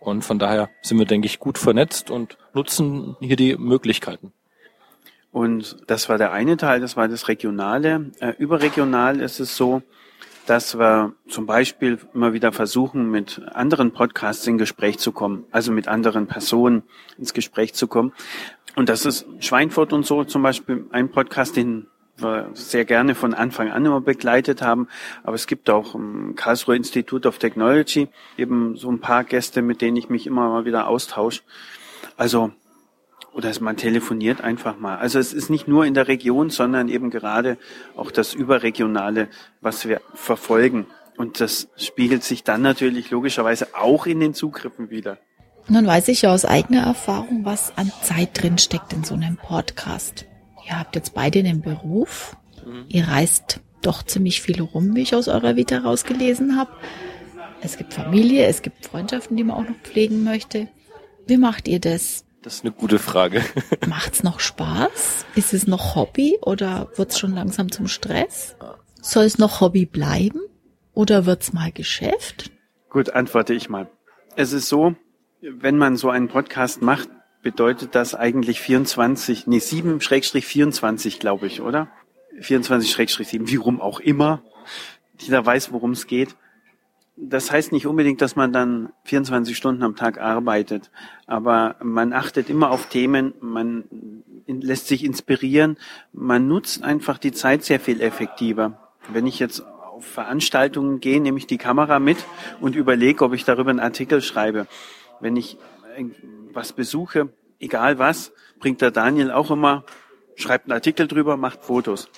Und 0.00 0.22
von 0.22 0.38
daher 0.38 0.68
sind 0.82 0.98
wir, 0.98 1.06
denke 1.06 1.24
ich, 1.24 1.38
gut 1.38 1.56
vernetzt 1.56 2.10
und 2.10 2.36
nutzen 2.52 3.16
hier 3.20 3.36
die 3.36 3.56
Möglichkeiten. 3.56 4.34
Und 5.34 5.78
das 5.88 6.08
war 6.08 6.16
der 6.16 6.30
eine 6.30 6.56
Teil, 6.56 6.78
das 6.78 6.96
war 6.96 7.08
das 7.08 7.26
Regionale. 7.26 8.12
Äh, 8.20 8.34
überregional 8.38 9.20
ist 9.20 9.40
es 9.40 9.56
so, 9.56 9.82
dass 10.46 10.78
wir 10.78 11.12
zum 11.28 11.44
Beispiel 11.44 11.98
immer 12.14 12.34
wieder 12.34 12.52
versuchen, 12.52 13.10
mit 13.10 13.42
anderen 13.52 13.90
Podcasts 13.90 14.46
in 14.46 14.58
Gespräch 14.58 15.00
zu 15.00 15.10
kommen, 15.10 15.44
also 15.50 15.72
mit 15.72 15.88
anderen 15.88 16.28
Personen 16.28 16.84
ins 17.18 17.34
Gespräch 17.34 17.74
zu 17.74 17.88
kommen. 17.88 18.12
Und 18.76 18.88
das 18.88 19.04
ist 19.06 19.26
Schweinfurt 19.40 19.92
und 19.92 20.06
so 20.06 20.22
zum 20.22 20.42
Beispiel 20.42 20.86
ein 20.92 21.10
Podcast, 21.10 21.56
den 21.56 21.88
wir 22.16 22.50
sehr 22.52 22.84
gerne 22.84 23.16
von 23.16 23.34
Anfang 23.34 23.72
an 23.72 23.84
immer 23.84 24.00
begleitet 24.00 24.62
haben. 24.62 24.86
Aber 25.24 25.34
es 25.34 25.48
gibt 25.48 25.68
auch 25.68 25.96
im 25.96 26.36
Karlsruhe 26.36 26.76
Institute 26.76 27.26
of 27.26 27.38
Technology 27.38 28.06
eben 28.38 28.76
so 28.76 28.88
ein 28.88 29.00
paar 29.00 29.24
Gäste, 29.24 29.62
mit 29.62 29.80
denen 29.80 29.96
ich 29.96 30.08
mich 30.08 30.28
immer 30.28 30.48
mal 30.48 30.64
wieder 30.64 30.86
austausche. 30.86 31.42
Also 32.16 32.52
oder 33.34 33.52
man 33.60 33.76
telefoniert 33.76 34.40
einfach 34.40 34.78
mal. 34.78 34.96
Also 34.96 35.18
es 35.18 35.32
ist 35.32 35.50
nicht 35.50 35.68
nur 35.68 35.84
in 35.84 35.94
der 35.94 36.08
Region, 36.08 36.50
sondern 36.50 36.88
eben 36.88 37.10
gerade 37.10 37.58
auch 37.96 38.10
das 38.10 38.32
Überregionale, 38.32 39.28
was 39.60 39.86
wir 39.88 40.00
verfolgen. 40.14 40.86
Und 41.16 41.40
das 41.40 41.68
spiegelt 41.76 42.24
sich 42.24 42.44
dann 42.44 42.62
natürlich 42.62 43.10
logischerweise 43.10 43.68
auch 43.74 44.06
in 44.06 44.20
den 44.20 44.34
Zugriffen 44.34 44.90
wieder. 44.90 45.18
Nun 45.68 45.86
weiß 45.86 46.08
ich 46.08 46.22
ja 46.22 46.32
aus 46.32 46.44
eigener 46.44 46.82
Erfahrung, 46.82 47.44
was 47.44 47.76
an 47.76 47.90
Zeit 48.02 48.42
drin 48.42 48.58
steckt 48.58 48.92
in 48.92 49.02
so 49.02 49.14
einem 49.14 49.36
Podcast. 49.36 50.26
Ihr 50.66 50.78
habt 50.78 50.94
jetzt 50.94 51.14
beide 51.14 51.38
einen 51.38 51.62
Beruf. 51.62 52.36
Mhm. 52.64 52.84
Ihr 52.88 53.08
reist 53.08 53.60
doch 53.82 54.02
ziemlich 54.02 54.42
viel 54.42 54.62
rum, 54.62 54.94
wie 54.94 55.02
ich 55.02 55.14
aus 55.14 55.28
eurer 55.28 55.56
Vita 55.56 55.78
rausgelesen 55.78 56.56
habe. 56.56 56.70
Es 57.60 57.78
gibt 57.78 57.94
Familie, 57.94 58.46
es 58.46 58.62
gibt 58.62 58.84
Freundschaften, 58.84 59.36
die 59.36 59.44
man 59.44 59.56
auch 59.56 59.68
noch 59.68 59.78
pflegen 59.82 60.22
möchte. 60.22 60.68
Wie 61.26 61.38
macht 61.38 61.66
ihr 61.66 61.80
das? 61.80 62.23
Das 62.44 62.56
ist 62.56 62.64
eine 62.64 62.72
gute 62.72 62.98
Frage. 62.98 63.42
Macht's 63.88 64.22
noch 64.22 64.38
Spaß? 64.38 65.24
Ist 65.34 65.54
es 65.54 65.66
noch 65.66 65.94
Hobby 65.94 66.36
oder 66.42 66.90
wird's 66.96 67.18
schon 67.18 67.32
langsam 67.32 67.72
zum 67.72 67.88
Stress? 67.88 68.54
Soll 69.00 69.24
es 69.24 69.38
noch 69.38 69.62
Hobby 69.62 69.86
bleiben 69.86 70.42
oder 70.92 71.24
wird's 71.24 71.54
mal 71.54 71.72
Geschäft? 71.72 72.50
Gut, 72.90 73.08
antworte 73.08 73.54
ich 73.54 73.70
mal. 73.70 73.88
Es 74.36 74.52
ist 74.52 74.68
so, 74.68 74.94
wenn 75.40 75.78
man 75.78 75.96
so 75.96 76.10
einen 76.10 76.28
Podcast 76.28 76.82
macht, 76.82 77.08
bedeutet 77.42 77.94
das 77.94 78.14
eigentlich 78.14 78.60
24, 78.60 79.46
nee, 79.46 79.58
7 79.58 80.02
Schrägstrich 80.02 80.44
24, 80.44 81.20
glaube 81.20 81.46
ich, 81.46 81.62
oder? 81.62 81.88
24 82.40 82.90
Schrägstrich 82.90 83.28
7, 83.28 83.48
wie 83.48 83.56
rum 83.56 83.80
auch 83.80 84.00
immer. 84.00 84.42
Jeder 85.18 85.46
weiß, 85.46 85.72
worum 85.72 85.92
es 85.92 86.06
geht. 86.06 86.36
Das 87.16 87.52
heißt 87.52 87.70
nicht 87.70 87.86
unbedingt, 87.86 88.20
dass 88.20 88.34
man 88.34 88.52
dann 88.52 88.92
24 89.04 89.56
Stunden 89.56 89.84
am 89.84 89.94
Tag 89.94 90.18
arbeitet, 90.18 90.90
aber 91.26 91.76
man 91.80 92.12
achtet 92.12 92.50
immer 92.50 92.72
auf 92.72 92.88
Themen, 92.88 93.34
man 93.40 93.84
lässt 94.48 94.88
sich 94.88 95.04
inspirieren, 95.04 95.78
man 96.12 96.48
nutzt 96.48 96.82
einfach 96.82 97.18
die 97.18 97.30
Zeit 97.30 97.62
sehr 97.62 97.78
viel 97.78 98.00
effektiver. 98.00 98.90
Wenn 99.12 99.28
ich 99.28 99.38
jetzt 99.38 99.60
auf 99.60 100.04
Veranstaltungen 100.04 100.98
gehe, 100.98 101.20
nehme 101.20 101.38
ich 101.38 101.46
die 101.46 101.58
Kamera 101.58 102.00
mit 102.00 102.18
und 102.60 102.74
überlege, 102.74 103.24
ob 103.24 103.32
ich 103.32 103.44
darüber 103.44 103.70
einen 103.70 103.80
Artikel 103.80 104.20
schreibe. 104.20 104.66
Wenn 105.20 105.36
ich 105.36 105.56
was 106.52 106.72
besuche, 106.72 107.28
egal 107.60 108.00
was, 108.00 108.32
bringt 108.58 108.80
der 108.80 108.90
Daniel 108.90 109.30
auch 109.30 109.52
immer, 109.52 109.84
schreibt 110.34 110.66
einen 110.66 110.72
Artikel 110.72 111.06
drüber, 111.06 111.36
macht 111.36 111.64
Fotos. 111.64 112.08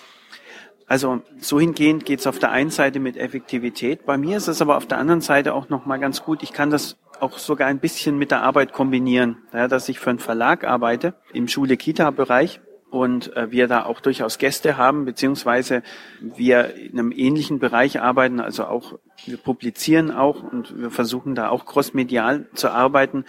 Also 0.86 1.22
so 1.38 1.58
hingehend 1.58 2.04
geht 2.04 2.20
es 2.20 2.26
auf 2.26 2.38
der 2.38 2.52
einen 2.52 2.70
Seite 2.70 3.00
mit 3.00 3.16
Effektivität. 3.16 4.06
Bei 4.06 4.16
mir 4.16 4.36
ist 4.36 4.46
es 4.46 4.62
aber 4.62 4.76
auf 4.76 4.86
der 4.86 4.98
anderen 4.98 5.20
Seite 5.20 5.52
auch 5.52 5.68
nochmal 5.68 5.98
ganz 5.98 6.22
gut. 6.22 6.42
Ich 6.42 6.52
kann 6.52 6.70
das 6.70 6.96
auch 7.18 7.38
sogar 7.38 7.66
ein 7.66 7.80
bisschen 7.80 8.18
mit 8.18 8.30
der 8.30 8.42
Arbeit 8.42 8.72
kombinieren. 8.72 9.38
Ja, 9.52 9.66
dass 9.66 9.88
ich 9.88 9.98
für 9.98 10.10
einen 10.10 10.20
Verlag 10.20 10.64
arbeite 10.64 11.14
im 11.32 11.48
Schule-Kita-Bereich 11.48 12.60
und 12.90 13.36
äh, 13.36 13.50
wir 13.50 13.66
da 13.66 13.84
auch 13.84 14.00
durchaus 14.00 14.38
Gäste 14.38 14.76
haben, 14.76 15.04
beziehungsweise 15.04 15.82
wir 16.20 16.74
in 16.74 16.98
einem 16.98 17.12
ähnlichen 17.12 17.58
Bereich 17.58 18.00
arbeiten, 18.00 18.38
also 18.38 18.64
auch 18.64 18.98
wir 19.24 19.38
publizieren 19.38 20.12
auch 20.12 20.42
und 20.42 20.78
wir 20.78 20.90
versuchen 20.90 21.34
da 21.34 21.48
auch 21.48 21.66
crossmedial 21.66 22.46
zu 22.54 22.70
arbeiten 22.70 23.24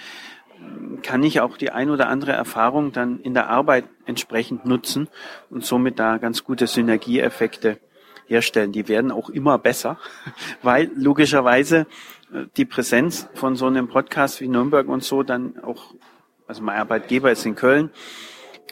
kann 1.03 1.23
ich 1.23 1.41
auch 1.41 1.57
die 1.57 1.71
ein 1.71 1.89
oder 1.89 2.09
andere 2.09 2.31
Erfahrung 2.31 2.91
dann 2.91 3.19
in 3.19 3.33
der 3.33 3.49
Arbeit 3.49 3.85
entsprechend 4.05 4.65
nutzen 4.65 5.07
und 5.49 5.65
somit 5.65 5.99
da 5.99 6.17
ganz 6.17 6.43
gute 6.43 6.67
Synergieeffekte 6.67 7.79
herstellen. 8.25 8.71
Die 8.71 8.87
werden 8.87 9.11
auch 9.11 9.29
immer 9.29 9.57
besser, 9.57 9.97
weil 10.61 10.91
logischerweise 10.95 11.87
äh, 12.33 12.45
die 12.57 12.65
Präsenz 12.65 13.29
von 13.33 13.55
so 13.55 13.67
einem 13.67 13.87
Podcast 13.87 14.41
wie 14.41 14.47
Nürnberg 14.47 14.87
und 14.87 15.03
so 15.03 15.23
dann 15.23 15.59
auch, 15.63 15.93
also 16.47 16.61
mein 16.61 16.77
Arbeitgeber 16.77 17.31
ist 17.31 17.45
in 17.45 17.55
Köln, 17.55 17.89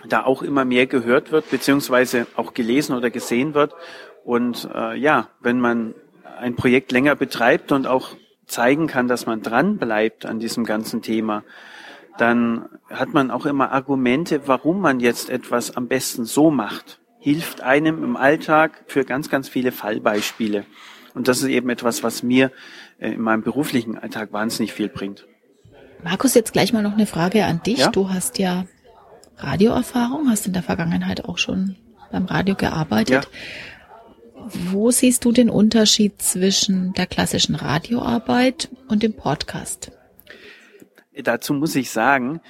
da 0.07 0.23
auch 0.23 0.41
immer 0.41 0.65
mehr 0.65 0.87
gehört 0.87 1.31
wird, 1.31 1.49
beziehungsweise 1.49 2.27
auch 2.35 2.53
gelesen 2.53 2.95
oder 2.95 3.09
gesehen 3.09 3.53
wird. 3.53 3.73
Und 4.23 4.69
äh, 4.73 4.97
ja, 4.97 5.29
wenn 5.39 5.59
man 5.59 5.95
ein 6.39 6.55
Projekt 6.55 6.91
länger 6.91 7.15
betreibt 7.15 7.71
und 7.71 7.87
auch 7.87 8.09
zeigen 8.47 8.87
kann, 8.87 9.07
dass 9.07 9.25
man 9.25 9.41
dran 9.41 9.77
bleibt 9.77 10.25
an 10.25 10.39
diesem 10.39 10.65
ganzen 10.65 11.01
Thema, 11.01 11.43
dann 12.17 12.69
hat 12.89 13.13
man 13.13 13.31
auch 13.31 13.45
immer 13.45 13.71
Argumente, 13.71 14.47
warum 14.47 14.79
man 14.79 14.99
jetzt 14.99 15.29
etwas 15.29 15.75
am 15.75 15.87
besten 15.87 16.25
so 16.25 16.49
macht. 16.51 16.99
Hilft 17.19 17.61
einem 17.61 18.03
im 18.03 18.15
Alltag 18.15 18.83
für 18.87 19.03
ganz, 19.03 19.29
ganz 19.29 19.49
viele 19.49 19.71
Fallbeispiele. 19.71 20.65
Und 21.13 21.27
das 21.27 21.41
ist 21.41 21.49
eben 21.49 21.69
etwas, 21.69 22.03
was 22.03 22.23
mir 22.23 22.51
äh, 22.99 23.13
in 23.13 23.21
meinem 23.21 23.41
beruflichen 23.41 23.97
Alltag 23.97 24.31
wahnsinnig 24.31 24.73
viel 24.73 24.89
bringt. 24.89 25.25
Markus, 26.03 26.35
jetzt 26.35 26.53
gleich 26.53 26.71
mal 26.71 26.83
noch 26.83 26.93
eine 26.93 27.07
Frage 27.07 27.45
an 27.45 27.63
dich. 27.63 27.79
Ja? 27.79 27.89
Du 27.89 28.09
hast 28.09 28.37
ja 28.37 28.65
Radioerfahrung, 29.37 30.29
hast 30.29 30.45
in 30.45 30.53
der 30.53 30.63
Vergangenheit 30.63 31.25
auch 31.25 31.37
schon 31.37 31.77
beim 32.11 32.25
Radio 32.25 32.55
gearbeitet. 32.55 33.09
Ja. 33.09 33.21
Wo 34.47 34.91
siehst 34.91 35.25
du 35.25 35.31
den 35.31 35.49
Unterschied 35.49 36.21
zwischen 36.21 36.93
der 36.93 37.07
klassischen 37.07 37.55
Radioarbeit 37.55 38.69
und 38.87 39.01
dem 39.01 39.13
Podcast? 39.13 39.91
Dazu 41.17 41.55
muss 41.55 41.75
ich 41.75 41.89
sagen, 41.89 42.41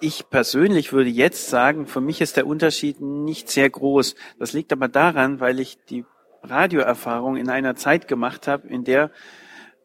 ich 0.00 0.30
persönlich 0.30 0.92
würde 0.92 1.10
jetzt 1.10 1.48
sagen, 1.48 1.86
für 1.86 2.00
mich 2.00 2.20
ist 2.20 2.36
der 2.36 2.46
Unterschied 2.46 3.00
nicht 3.00 3.50
sehr 3.50 3.68
groß. 3.68 4.14
Das 4.38 4.52
liegt 4.52 4.72
aber 4.72 4.86
daran, 4.86 5.40
weil 5.40 5.58
ich 5.58 5.78
die 5.90 6.04
Radioerfahrung 6.44 7.36
in 7.36 7.48
einer 7.50 7.74
Zeit 7.74 8.06
gemacht 8.06 8.46
habe, 8.46 8.68
in 8.68 8.84
der 8.84 9.10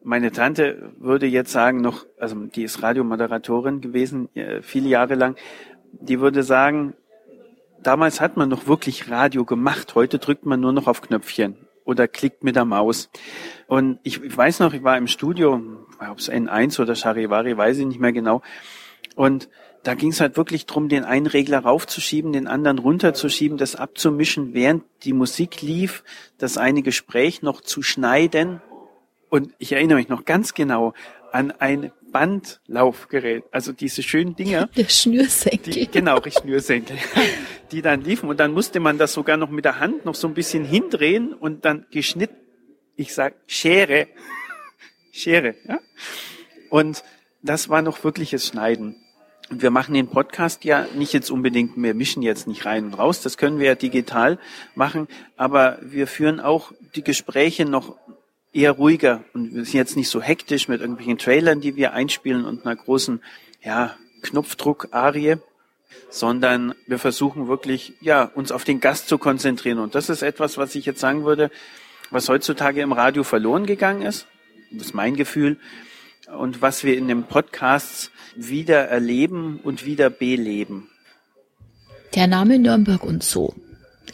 meine 0.02 0.30
Tante 0.30 0.92
würde 0.98 1.26
jetzt 1.26 1.50
sagen, 1.50 1.80
noch, 1.80 2.06
also 2.18 2.36
die 2.36 2.62
ist 2.62 2.82
Radiomoderatorin 2.82 3.80
gewesen, 3.80 4.28
äh, 4.36 4.62
viele 4.62 4.88
Jahre 4.88 5.16
lang, 5.16 5.36
die 5.92 6.20
würde 6.20 6.44
sagen, 6.44 6.94
damals 7.82 8.20
hat 8.20 8.36
man 8.36 8.48
noch 8.48 8.66
wirklich 8.66 9.10
Radio 9.10 9.44
gemacht, 9.44 9.94
heute 9.94 10.18
drückt 10.18 10.46
man 10.46 10.60
nur 10.60 10.72
noch 10.72 10.86
auf 10.86 11.00
Knöpfchen 11.00 11.56
oder 11.84 12.06
klickt 12.06 12.44
mit 12.44 12.56
der 12.56 12.64
Maus. 12.64 13.08
Und 13.66 13.98
ich, 14.02 14.22
ich 14.22 14.36
weiß 14.36 14.60
noch, 14.60 14.74
ich 14.74 14.82
war 14.82 14.98
im 14.98 15.06
Studio, 15.06 15.60
ob 15.98 16.18
es 16.18 16.30
N1 16.30 16.80
oder 16.80 16.94
Charivari, 16.94 17.56
weiß 17.56 17.78
ich 17.78 17.86
nicht 17.86 18.00
mehr 18.00 18.12
genau. 18.12 18.42
Und 19.16 19.48
da 19.84 19.94
ging 19.94 20.10
es 20.10 20.20
halt 20.20 20.36
wirklich 20.36 20.66
drum, 20.66 20.88
den 20.88 21.04
einen 21.04 21.26
Regler 21.26 21.60
raufzuschieben, 21.60 22.32
den 22.32 22.46
anderen 22.46 22.78
runterzuschieben, 22.78 23.56
das 23.56 23.74
abzumischen, 23.74 24.52
während 24.52 24.84
die 25.04 25.14
Musik 25.14 25.62
lief, 25.62 26.04
das 26.36 26.58
eine 26.58 26.82
Gespräch 26.82 27.40
noch 27.40 27.62
zu 27.62 27.82
schneiden. 27.82 28.60
Und 29.30 29.54
ich 29.58 29.72
erinnere 29.72 29.98
mich 29.98 30.08
noch 30.08 30.24
ganz 30.24 30.52
genau 30.52 30.92
an 31.32 31.50
ein 31.52 31.92
Bandlaufgerät, 32.10 33.44
also 33.52 33.72
diese 33.72 34.02
schönen 34.02 34.34
Dinger. 34.34 34.66
Der 34.76 34.88
Schnürsenkel. 34.88 35.72
Die, 35.72 35.90
genau, 35.90 36.20
die 36.20 36.30
Schnürsenkel, 36.30 36.96
die 37.72 37.82
dann 37.82 38.02
liefen. 38.02 38.28
Und 38.28 38.40
dann 38.40 38.52
musste 38.52 38.80
man 38.80 38.98
das 38.98 39.12
sogar 39.12 39.36
noch 39.36 39.50
mit 39.50 39.64
der 39.64 39.80
Hand 39.80 40.04
noch 40.04 40.14
so 40.14 40.26
ein 40.26 40.34
bisschen 40.34 40.64
hindrehen 40.64 41.34
und 41.34 41.64
dann 41.64 41.86
geschnitten. 41.90 42.36
Ich 42.96 43.14
sag 43.14 43.34
Schere. 43.46 44.08
Schere, 45.12 45.54
ja. 45.66 45.80
Und 46.70 47.04
das 47.42 47.68
war 47.68 47.82
noch 47.82 48.02
wirkliches 48.04 48.46
Schneiden. 48.46 48.96
Und 49.50 49.62
wir 49.62 49.70
machen 49.70 49.94
den 49.94 50.08
Podcast 50.08 50.64
ja 50.64 50.86
nicht 50.94 51.14
jetzt 51.14 51.30
unbedingt, 51.30 51.76
wir 51.76 51.94
mischen 51.94 52.22
jetzt 52.22 52.46
nicht 52.46 52.66
rein 52.66 52.84
und 52.84 52.94
raus, 52.94 53.22
das 53.22 53.38
können 53.38 53.58
wir 53.58 53.66
ja 53.66 53.74
digital 53.74 54.38
machen, 54.74 55.08
aber 55.38 55.78
wir 55.80 56.06
führen 56.06 56.38
auch 56.38 56.72
die 56.94 57.02
Gespräche 57.02 57.64
noch 57.64 57.96
eher 58.58 58.72
ruhiger 58.72 59.22
und 59.34 59.54
wir 59.54 59.64
sind 59.64 59.74
jetzt 59.74 59.96
nicht 59.96 60.08
so 60.08 60.20
hektisch 60.20 60.66
mit 60.68 60.80
irgendwelchen 60.80 61.18
Trailern, 61.18 61.60
die 61.60 61.76
wir 61.76 61.92
einspielen 61.92 62.44
und 62.44 62.66
einer 62.66 62.74
großen, 62.74 63.22
ja, 63.62 63.94
Knopfdruck-Arie, 64.22 65.36
sondern 66.10 66.74
wir 66.86 66.98
versuchen 66.98 67.46
wirklich, 67.46 67.92
ja, 68.00 68.24
uns 68.24 68.50
auf 68.50 68.64
den 68.64 68.80
Gast 68.80 69.08
zu 69.08 69.16
konzentrieren. 69.16 69.78
Und 69.78 69.94
das 69.94 70.08
ist 70.08 70.22
etwas, 70.22 70.58
was 70.58 70.74
ich 70.74 70.86
jetzt 70.86 70.98
sagen 71.00 71.24
würde, 71.24 71.50
was 72.10 72.28
heutzutage 72.28 72.80
im 72.80 72.92
Radio 72.92 73.22
verloren 73.22 73.64
gegangen 73.64 74.02
ist. 74.02 74.26
Das 74.72 74.88
ist 74.88 74.94
mein 74.94 75.14
Gefühl. 75.14 75.58
Und 76.36 76.60
was 76.60 76.82
wir 76.82 76.98
in 76.98 77.06
den 77.06 77.24
Podcasts 77.24 78.10
wieder 78.34 78.88
erleben 78.88 79.60
und 79.62 79.84
wieder 79.84 80.10
beleben. 80.10 80.90
Der 82.14 82.26
Name 82.26 82.58
Nürnberg 82.58 83.04
und 83.04 83.22
so 83.22 83.54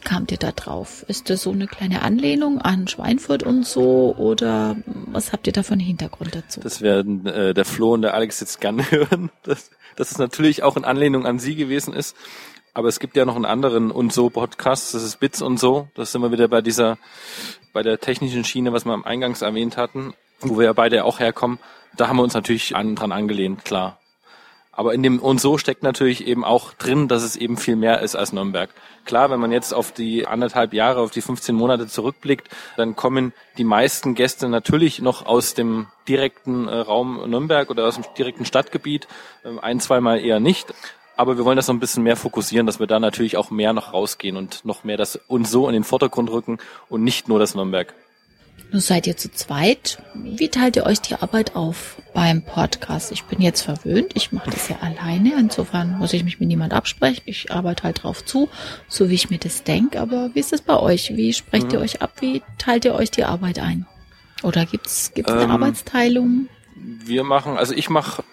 kamt 0.05 0.31
ihr 0.31 0.39
da 0.39 0.53
drauf? 0.53 1.05
Ist 1.09 1.31
das 1.31 1.43
so 1.43 1.51
eine 1.51 1.67
kleine 1.67 2.03
Anlehnung 2.03 2.61
an 2.61 2.87
Schweinfurt 2.87 3.43
und 3.43 3.67
so 3.67 4.15
oder 4.17 4.77
was 4.87 5.33
habt 5.33 5.47
ihr 5.47 5.53
da 5.53 5.63
für 5.63 5.73
einen 5.73 5.81
Hintergrund 5.81 6.35
dazu? 6.35 6.61
Das 6.61 6.81
werden 6.83 7.27
äh, 7.27 7.55
der 7.55 7.65
Flo 7.65 7.95
und 7.95 8.03
der 8.03 8.15
Alex 8.15 8.41
jetzt 8.41 8.61
gerne 8.61 8.83
hören, 8.91 9.31
dass, 9.43 9.71
dass 9.97 10.11
es 10.11 10.19
natürlich 10.19 10.63
auch 10.63 10.77
in 10.77 10.85
Anlehnung 10.85 11.27
an 11.27 11.39
sie 11.39 11.57
gewesen 11.57 11.95
ist. 11.95 12.17
Aber 12.75 12.89
es 12.89 12.99
gibt 12.99 13.17
ja 13.17 13.25
noch 13.25 13.37
einen 13.37 13.45
anderen 13.45 13.91
und 13.91 14.13
so 14.13 14.31
Podcast, 14.31 14.95
das 14.95 15.05
ist 15.05 15.21
Bits 15.21 15.41
und 15.41 15.59
so. 15.59 15.89
Das 15.95 16.11
sind 16.11 16.23
wir 16.23 16.33
wieder 16.33 16.49
bei 16.49 16.61
dieser, 16.61 16.99
bei 17.73 17.83
der 17.83 18.01
technischen 18.01 18.45
Schiene, 18.45 18.73
was 18.73 18.85
wir 18.85 18.93
am 18.93 19.05
Eingangs 19.05 19.43
erwähnt 19.43 19.77
hatten, 19.77 20.13
wo 20.41 20.59
wir 20.59 20.65
ja 20.65 20.73
beide 20.73 21.05
auch 21.05 21.21
herkommen. 21.21 21.61
Da 21.97 22.09
haben 22.09 22.17
wir 22.17 22.25
uns 22.25 22.35
natürlich 22.35 22.75
an, 22.75 22.97
dran 22.97 23.13
angelehnt, 23.13 23.65
klar. 23.65 24.01
Aber 24.77 24.93
in 24.93 25.03
dem 25.03 25.21
und 25.21 25.41
so 25.41 25.59
steckt 25.59 25.83
natürlich 25.83 26.27
eben 26.27 26.45
auch 26.45 26.73
drin, 26.73 27.09
dass 27.09 27.23
es 27.23 27.37
eben 27.37 27.57
viel 27.57 27.77
mehr 27.77 28.01
ist 28.01 28.17
als 28.17 28.33
Nürnberg. 28.33 28.71
Klar, 29.05 29.31
wenn 29.31 29.41
man 29.41 29.53
jetzt 29.53 29.73
auf 29.73 29.93
die 29.93 30.27
anderthalb 30.27 30.73
Jahre, 30.73 31.01
auf 31.01 31.11
die 31.11 31.21
15 31.21 31.55
Monate 31.55 31.87
zurückblickt, 31.87 32.49
dann 32.77 32.97
kommen 32.97 33.33
die 33.59 33.65
meisten 33.65 34.15
Gäste 34.15 34.49
natürlich 34.49 35.01
noch 35.01 35.27
aus 35.27 35.55
dem 35.55 35.87
direkten 36.09 36.69
äh, 36.69 36.77
Raum 36.77 37.29
Nürnberg 37.29 37.71
oder 37.71 37.87
aus 37.87 37.95
dem 37.95 38.05
direkten 38.17 38.45
Stadtgebiet, 38.45 39.07
äh, 39.45 39.59
ein, 39.61 39.81
zweimal 39.81 40.21
eher 40.21 40.41
nicht. 40.41 40.75
Aber 41.17 41.37
wir 41.37 41.45
wollen 41.45 41.57
das 41.57 41.69
noch 41.69 41.75
ein 41.75 41.81
bisschen 41.81 42.03
mehr 42.03 42.17
fokussieren, 42.17 42.67
dass 42.67 42.81
wir 42.81 42.89
da 42.89 42.99
natürlich 42.99 43.37
auch 43.37 43.51
mehr 43.51 43.73
noch 43.73 43.93
rausgehen 43.93 44.37
und 44.37 44.65
noch 44.65 44.83
mehr 44.83 44.97
das 44.97 45.17
und 45.29 45.47
so 45.47 45.69
in 45.69 45.75
den 45.75 45.85
Vordergrund 45.85 46.31
rücken 46.31 46.59
und 46.89 47.05
nicht 47.05 47.29
nur 47.29 47.39
das 47.39 47.55
Nürnberg. 47.55 47.95
Nun 48.75 48.81
seid 48.81 49.07
ihr 49.07 49.17
zu 49.17 49.31
zweit. 49.31 50.03
Wie 50.15 50.49
teilt 50.49 50.75
ihr 50.75 50.85
euch 50.85 51.01
die 51.01 51.15
Arbeit 51.15 51.55
auf 51.55 52.03
beim 52.13 52.43
Podcast? 52.43 53.13
Ich 53.13 53.23
bin 53.23 53.41
jetzt 53.41 53.63
verwöhnt. 53.63 54.11
Ich 54.15 54.33
mache 54.33 54.51
das 54.51 54.69
ja 54.69 54.79
alleine. 54.81 55.35
Insofern 55.39 55.97
muss 55.97 56.13
ich 56.13 56.25
mich 56.25 56.41
mit 56.41 56.49
niemand 56.49 56.73
absprechen. 56.73 57.23
Ich 57.25 57.53
arbeite 57.53 57.85
halt 57.85 58.03
drauf 58.03 58.25
zu, 58.25 58.49
so 58.89 59.09
wie 59.09 59.15
ich 59.15 59.31
mir 59.31 59.39
das 59.39 59.63
denke. 59.63 60.01
Aber 60.01 60.35
wie 60.35 60.41
ist 60.41 60.53
es 60.53 60.61
bei 60.61 60.77
euch? 60.77 61.15
Wie 61.15 61.33
sprecht 61.33 61.69
mhm. 61.69 61.75
ihr 61.75 61.81
euch 61.83 62.03
ab? 62.03 62.15
Wie 62.19 62.43
teilt 62.59 62.85
ihr 62.85 62.97
euch 62.97 63.13
die 63.13 63.23
Arbeit 63.23 63.61
ein? 63.61 63.87
Oder 64.43 64.67
gibt's 64.67 65.13
gibt's 65.15 65.31
eine 65.31 65.45
ähm, 65.45 65.53
Arbeitsteilung? 65.53 66.49
Wir 66.75 67.23
machen, 67.23 67.57
also 67.57 67.75
ich 67.75 67.91
mache 67.91 68.25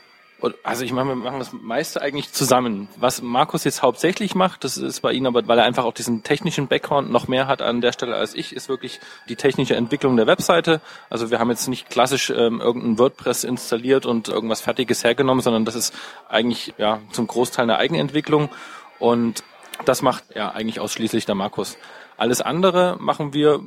Also 0.64 0.84
ich 0.84 0.92
meine, 0.92 1.10
wir 1.10 1.16
machen 1.16 1.40
das 1.40 1.54
meiste 1.54 2.02
eigentlich 2.02 2.32
zusammen. 2.34 2.88
Was 2.96 3.22
Markus 3.22 3.64
jetzt 3.64 3.84
hauptsächlich 3.84 4.34
macht, 4.34 4.64
das 4.64 4.78
ist 4.78 5.02
bei 5.02 5.12
ihm 5.12 5.26
aber, 5.28 5.48
weil 5.48 5.60
er 5.60 5.66
einfach 5.66 5.86
auch 5.86 5.94
diesen 5.94 6.24
technischen 6.24 6.68
Background 6.68 7.12
noch 7.12 7.28
mehr 7.28 7.48
hat 7.48 7.62
an 7.62 7.82
der 7.82 7.92
Stelle 7.92 8.16
als 8.16 8.34
ich, 8.34 8.56
ist 8.56 8.68
wirklich 8.68 9.00
die 9.30 9.36
technische 9.36 9.76
Entwicklung 9.76 10.18
der 10.18 10.28
Webseite. 10.28 10.82
Also 11.10 11.30
wir 11.30 11.40
haben 11.40 11.50
jetzt 11.50 11.68
nicht 11.68 11.90
klassisch 11.90 12.32
ähm, 12.32 12.60
irgendein 12.60 12.98
WordPress 12.98 13.44
installiert 13.44 14.06
und 14.06 14.30
irgendwas 14.30 14.62
Fertiges 14.62 15.04
hergenommen, 15.04 15.44
sondern 15.44 15.66
das 15.66 15.76
ist 15.76 15.94
eigentlich 16.28 16.74
ja 16.78 17.00
zum 17.12 17.28
Großteil 17.28 17.64
eine 17.64 17.78
Eigenentwicklung 17.78 18.50
und 18.98 19.44
das 19.86 20.02
macht 20.02 20.24
ja 20.36 20.52
eigentlich 20.52 20.80
ausschließlich 20.80 21.26
der 21.26 21.36
Markus. 21.36 21.78
Alles 22.18 22.42
andere 22.42 22.98
machen 23.00 23.34
wir, 23.34 23.62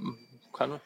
kann, 0.52 0.80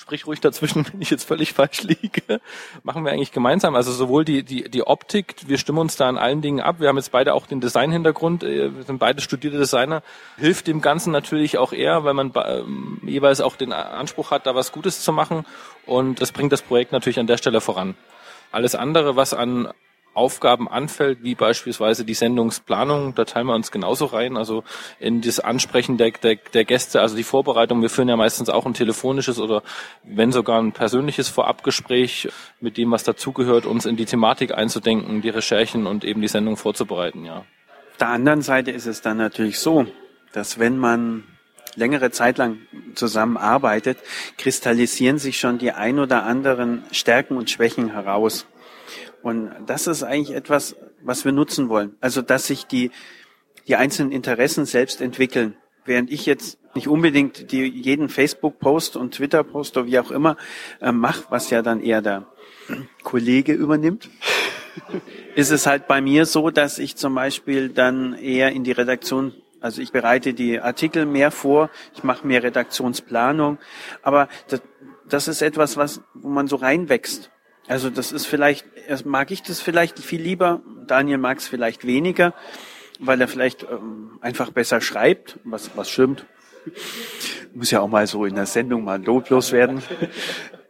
sprich 0.00 0.26
ruhig 0.26 0.40
dazwischen, 0.40 0.86
wenn 0.92 1.02
ich 1.02 1.10
jetzt 1.10 1.24
völlig 1.24 1.52
falsch 1.52 1.82
liege, 1.82 2.40
machen 2.82 3.04
wir 3.04 3.12
eigentlich 3.12 3.32
gemeinsam. 3.32 3.74
Also 3.74 3.92
sowohl 3.92 4.24
die, 4.24 4.42
die, 4.42 4.68
die 4.70 4.86
Optik, 4.86 5.34
wir 5.46 5.58
stimmen 5.58 5.78
uns 5.78 5.96
da 5.96 6.08
an 6.08 6.16
allen 6.16 6.40
Dingen 6.40 6.60
ab. 6.60 6.76
Wir 6.80 6.88
haben 6.88 6.96
jetzt 6.96 7.12
beide 7.12 7.34
auch 7.34 7.46
den 7.46 7.60
Design-Hintergrund, 7.60 8.42
äh, 8.42 8.74
wir 8.74 8.82
sind 8.84 8.98
beide 8.98 9.20
studierte 9.20 9.58
Designer. 9.58 10.02
Hilft 10.38 10.66
dem 10.66 10.80
Ganzen 10.80 11.12
natürlich 11.12 11.58
auch 11.58 11.72
eher, 11.72 12.04
weil 12.04 12.14
man 12.14 12.32
ähm, 12.46 13.00
jeweils 13.04 13.40
auch 13.40 13.56
den 13.56 13.72
Anspruch 13.72 14.30
hat, 14.30 14.46
da 14.46 14.54
was 14.54 14.72
Gutes 14.72 15.02
zu 15.02 15.12
machen. 15.12 15.44
Und 15.86 16.20
das 16.20 16.32
bringt 16.32 16.52
das 16.52 16.62
Projekt 16.62 16.92
natürlich 16.92 17.18
an 17.18 17.26
der 17.26 17.36
Stelle 17.36 17.60
voran. 17.60 17.94
Alles 18.52 18.74
andere, 18.74 19.16
was 19.16 19.34
an 19.34 19.68
Aufgaben 20.14 20.68
anfällt, 20.68 21.22
wie 21.22 21.34
beispielsweise 21.34 22.04
die 22.04 22.14
Sendungsplanung, 22.14 23.14
da 23.14 23.24
teilen 23.24 23.46
wir 23.46 23.54
uns 23.54 23.70
genauso 23.70 24.06
rein, 24.06 24.36
also 24.36 24.64
in 24.98 25.20
das 25.20 25.40
Ansprechen 25.40 25.96
der, 25.98 26.10
der, 26.10 26.36
der 26.36 26.64
Gäste, 26.64 27.00
also 27.00 27.16
die 27.16 27.22
Vorbereitung. 27.22 27.82
Wir 27.82 27.90
führen 27.90 28.08
ja 28.08 28.16
meistens 28.16 28.48
auch 28.48 28.66
ein 28.66 28.74
telefonisches 28.74 29.38
oder 29.38 29.62
wenn 30.02 30.32
sogar 30.32 30.60
ein 30.60 30.72
persönliches 30.72 31.28
Vorabgespräch 31.28 32.28
mit 32.60 32.76
dem, 32.76 32.90
was 32.90 33.04
dazugehört, 33.04 33.66
uns 33.66 33.86
in 33.86 33.96
die 33.96 34.04
Thematik 34.04 34.52
einzudenken, 34.52 35.22
die 35.22 35.28
Recherchen 35.28 35.86
und 35.86 36.04
eben 36.04 36.20
die 36.20 36.28
Sendung 36.28 36.56
vorzubereiten, 36.56 37.24
ja. 37.24 37.44
Auf 37.92 37.96
der 38.00 38.08
anderen 38.08 38.42
Seite 38.42 38.70
ist 38.70 38.86
es 38.86 39.02
dann 39.02 39.18
natürlich 39.18 39.58
so, 39.58 39.86
dass 40.32 40.58
wenn 40.58 40.78
man 40.78 41.24
längere 41.76 42.10
Zeit 42.10 42.38
lang 42.38 42.58
zusammenarbeitet, 42.94 43.98
kristallisieren 44.38 45.18
sich 45.18 45.38
schon 45.38 45.58
die 45.58 45.72
ein 45.72 45.98
oder 45.98 46.24
anderen 46.24 46.84
Stärken 46.92 47.36
und 47.36 47.50
Schwächen 47.50 47.92
heraus. 47.92 48.46
Und 49.22 49.50
das 49.66 49.86
ist 49.86 50.02
eigentlich 50.02 50.36
etwas, 50.36 50.76
was 51.02 51.24
wir 51.24 51.32
nutzen 51.32 51.68
wollen. 51.68 51.96
Also, 52.00 52.22
dass 52.22 52.46
sich 52.46 52.66
die, 52.66 52.90
die 53.68 53.76
einzelnen 53.76 54.12
Interessen 54.12 54.64
selbst 54.64 55.00
entwickeln. 55.00 55.56
Während 55.84 56.10
ich 56.10 56.26
jetzt 56.26 56.58
nicht 56.74 56.88
unbedingt 56.88 57.52
die, 57.52 57.66
jeden 57.66 58.08
Facebook-Post 58.08 58.96
und 58.96 59.14
Twitter-Post 59.14 59.76
oder 59.76 59.86
wie 59.86 59.98
auch 59.98 60.10
immer 60.10 60.36
äh, 60.80 60.92
mache, 60.92 61.24
was 61.30 61.50
ja 61.50 61.62
dann 61.62 61.80
eher 61.80 62.02
der 62.02 62.26
Kollege 63.02 63.52
übernimmt, 63.52 64.08
ist 65.34 65.50
es 65.50 65.66
halt 65.66 65.88
bei 65.88 66.00
mir 66.00 66.26
so, 66.26 66.50
dass 66.50 66.78
ich 66.78 66.96
zum 66.96 67.14
Beispiel 67.14 67.70
dann 67.70 68.14
eher 68.14 68.52
in 68.52 68.62
die 68.62 68.72
Redaktion 68.72 69.34
also 69.60 69.82
ich 69.82 69.92
bereite 69.92 70.32
die 70.32 70.58
Artikel 70.58 71.04
mehr 71.04 71.30
vor, 71.30 71.70
ich 71.94 72.02
mache 72.02 72.26
mehr 72.26 72.42
Redaktionsplanung, 72.42 73.58
aber 74.02 74.28
das, 74.48 74.62
das 75.06 75.28
ist 75.28 75.42
etwas, 75.42 75.76
was, 75.76 76.00
wo 76.14 76.28
man 76.28 76.48
so 76.48 76.56
reinwächst. 76.56 77.30
Also 77.68 77.90
das 77.90 78.10
ist 78.10 78.26
vielleicht, 78.26 78.64
erst 78.86 79.06
mag 79.06 79.30
ich 79.30 79.42
das 79.42 79.60
vielleicht 79.60 79.98
viel 79.98 80.20
lieber, 80.20 80.60
Daniel 80.86 81.18
mag 81.18 81.38
es 81.38 81.48
vielleicht 81.48 81.86
weniger, 81.86 82.34
weil 82.98 83.20
er 83.20 83.28
vielleicht 83.28 83.62
ähm, 83.62 84.18
einfach 84.20 84.50
besser 84.50 84.80
schreibt, 84.80 85.38
was, 85.44 85.70
was 85.76 85.88
stimmt. 85.88 86.26
Muss 87.54 87.70
ja 87.70 87.80
auch 87.80 87.88
mal 87.88 88.06
so 88.06 88.24
in 88.24 88.34
der 88.34 88.46
Sendung 88.46 88.84
mal 88.84 89.02
loblos 89.02 89.52
werden. 89.52 89.82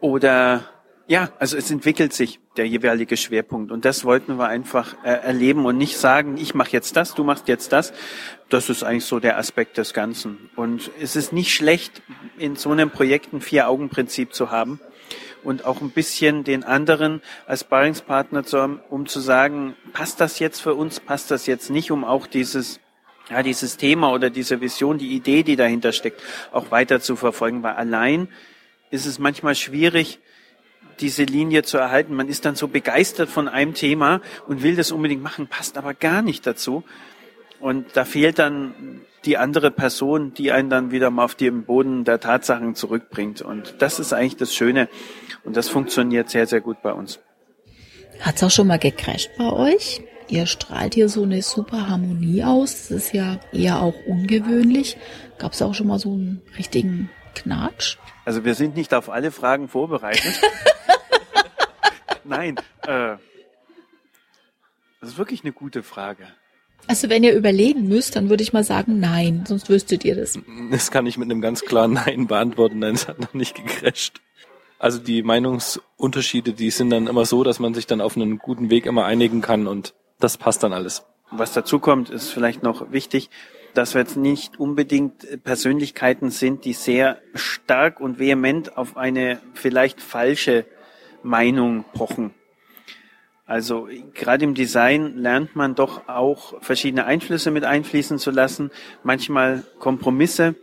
Oder 0.00 0.64
ja, 1.06 1.30
also 1.40 1.56
es 1.56 1.70
entwickelt 1.72 2.12
sich 2.12 2.38
der 2.56 2.68
jeweilige 2.68 3.16
Schwerpunkt 3.16 3.72
und 3.72 3.84
das 3.84 4.04
wollten 4.04 4.36
wir 4.36 4.46
einfach 4.46 4.94
äh, 5.02 5.08
erleben 5.08 5.66
und 5.66 5.76
nicht 5.76 5.96
sagen, 5.96 6.36
ich 6.36 6.54
mache 6.54 6.70
jetzt 6.70 6.96
das, 6.96 7.14
du 7.14 7.24
machst 7.24 7.48
jetzt 7.48 7.72
das. 7.72 7.92
Das 8.48 8.70
ist 8.70 8.84
eigentlich 8.84 9.06
so 9.06 9.18
der 9.18 9.36
Aspekt 9.36 9.76
des 9.76 9.92
Ganzen. 9.92 10.50
Und 10.54 10.90
es 11.00 11.16
ist 11.16 11.32
nicht 11.32 11.52
schlecht, 11.52 12.02
in 12.38 12.54
so 12.54 12.70
einem 12.70 12.90
Projekt 12.90 13.32
ein 13.32 13.40
Vier-Augen-Prinzip 13.40 14.32
zu 14.34 14.52
haben 14.52 14.78
und 15.42 15.64
auch 15.64 15.80
ein 15.80 15.90
bisschen 15.90 16.44
den 16.44 16.64
anderen 16.64 17.22
als 17.46 17.60
Sparringspartner 17.60 18.44
zu 18.44 18.60
haben, 18.60 18.80
um 18.90 19.06
zu 19.06 19.20
sagen, 19.20 19.74
passt 19.92 20.20
das 20.20 20.38
jetzt 20.38 20.60
für 20.60 20.74
uns, 20.74 21.00
passt 21.00 21.30
das 21.30 21.46
jetzt 21.46 21.70
nicht, 21.70 21.90
um 21.90 22.04
auch 22.04 22.26
dieses 22.26 22.80
ja, 23.30 23.44
dieses 23.44 23.76
Thema 23.76 24.12
oder 24.12 24.28
diese 24.28 24.60
Vision, 24.60 24.98
die 24.98 25.14
Idee, 25.14 25.44
die 25.44 25.54
dahinter 25.54 25.92
steckt, 25.92 26.20
auch 26.50 26.70
weiter 26.72 27.00
zu 27.00 27.14
verfolgen, 27.14 27.62
weil 27.62 27.74
allein 27.74 28.28
ist 28.90 29.06
es 29.06 29.20
manchmal 29.20 29.54
schwierig, 29.54 30.18
diese 30.98 31.22
Linie 31.24 31.62
zu 31.62 31.78
erhalten. 31.78 32.14
Man 32.14 32.28
ist 32.28 32.44
dann 32.44 32.56
so 32.56 32.68
begeistert 32.68 33.30
von 33.30 33.48
einem 33.48 33.74
Thema 33.74 34.20
und 34.46 34.62
will 34.62 34.76
das 34.76 34.92
unbedingt 34.92 35.22
machen, 35.22 35.46
passt 35.46 35.78
aber 35.78 35.94
gar 35.94 36.22
nicht 36.22 36.46
dazu. 36.46 36.84
Und 37.60 37.96
da 37.96 38.04
fehlt 38.04 38.38
dann 38.38 39.02
die 39.24 39.36
andere 39.36 39.70
Person, 39.70 40.32
die 40.34 40.50
einen 40.50 40.70
dann 40.70 40.90
wieder 40.90 41.10
mal 41.10 41.24
auf 41.24 41.34
den 41.34 41.64
Boden 41.64 42.04
der 42.04 42.20
Tatsachen 42.20 42.74
zurückbringt. 42.74 43.42
Und 43.42 43.76
das 43.80 43.98
ist 43.98 44.12
eigentlich 44.12 44.36
das 44.36 44.54
Schöne. 44.54 44.88
Und 45.44 45.56
das 45.56 45.68
funktioniert 45.68 46.30
sehr, 46.30 46.46
sehr 46.46 46.60
gut 46.60 46.82
bei 46.82 46.92
uns. 46.92 47.20
Hat's 48.20 48.42
auch 48.42 48.50
schon 48.50 48.66
mal 48.66 48.78
gecrasht 48.78 49.30
bei 49.38 49.50
euch? 49.50 50.02
Ihr 50.28 50.46
strahlt 50.46 50.94
hier 50.94 51.08
so 51.08 51.22
eine 51.22 51.42
super 51.42 51.88
Harmonie 51.88 52.44
aus. 52.44 52.88
Das 52.88 52.90
ist 52.90 53.14
ja 53.14 53.40
eher 53.52 53.82
auch 53.82 53.94
ungewöhnlich. 54.06 54.96
Gab's 55.38 55.60
auch 55.60 55.74
schon 55.74 55.88
mal 55.88 55.98
so 55.98 56.12
einen 56.12 56.42
richtigen 56.56 57.10
Knatsch? 57.34 57.96
Also 58.24 58.44
wir 58.44 58.54
sind 58.54 58.76
nicht 58.76 58.94
auf 58.94 59.10
alle 59.10 59.32
Fragen 59.32 59.68
vorbereitet. 59.68 60.40
Nein, 62.24 62.56
äh, 62.82 63.16
das 65.00 65.10
ist 65.10 65.18
wirklich 65.18 65.42
eine 65.42 65.52
gute 65.52 65.82
Frage. 65.82 66.28
Also 66.86 67.08
wenn 67.08 67.22
ihr 67.22 67.34
überlegen 67.34 67.88
müsst, 67.88 68.16
dann 68.16 68.30
würde 68.30 68.42
ich 68.42 68.52
mal 68.52 68.64
sagen, 68.64 68.98
nein, 68.98 69.44
sonst 69.46 69.68
wüsstet 69.68 70.04
ihr 70.04 70.16
das. 70.16 70.38
Das 70.70 70.90
kann 70.90 71.06
ich 71.06 71.18
mit 71.18 71.30
einem 71.30 71.40
ganz 71.40 71.62
klaren 71.62 71.92
Nein 71.92 72.26
beantworten. 72.26 72.80
Nein, 72.80 72.94
es 72.94 73.06
hat 73.06 73.20
noch 73.20 73.34
nicht 73.34 73.54
gecrasht. 73.54 74.20
Also 74.78 74.98
die 74.98 75.22
Meinungsunterschiede, 75.22 76.54
die 76.54 76.70
sind 76.70 76.90
dann 76.90 77.06
immer 77.06 77.26
so, 77.26 77.44
dass 77.44 77.58
man 77.58 77.74
sich 77.74 77.86
dann 77.86 78.00
auf 78.00 78.16
einen 78.16 78.38
guten 78.38 78.70
Weg 78.70 78.86
immer 78.86 79.04
einigen 79.04 79.42
kann 79.42 79.66
und 79.66 79.94
das 80.18 80.38
passt 80.38 80.62
dann 80.62 80.72
alles. 80.72 81.04
Was 81.30 81.52
dazu 81.52 81.78
kommt, 81.78 82.10
ist 82.10 82.30
vielleicht 82.30 82.62
noch 82.62 82.90
wichtig, 82.90 83.30
dass 83.74 83.94
wir 83.94 84.00
jetzt 84.00 84.16
nicht 84.16 84.58
unbedingt 84.58 85.44
Persönlichkeiten 85.44 86.30
sind, 86.30 86.64
die 86.64 86.72
sehr 86.72 87.18
stark 87.34 88.00
und 88.00 88.18
vehement 88.18 88.76
auf 88.76 88.96
eine 88.96 89.40
vielleicht 89.54 90.00
falsche 90.00 90.64
Meinung 91.22 91.84
pochen. 91.92 92.34
Also 93.50 93.88
gerade 94.14 94.44
im 94.44 94.54
Design 94.54 95.16
lernt 95.16 95.56
man 95.56 95.74
doch 95.74 96.06
auch 96.06 96.62
verschiedene 96.62 97.04
Einflüsse 97.04 97.50
mit 97.50 97.64
einfließen 97.64 98.18
zu 98.18 98.30
lassen, 98.30 98.70
manchmal 99.02 99.64
Kompromisse 99.80 100.54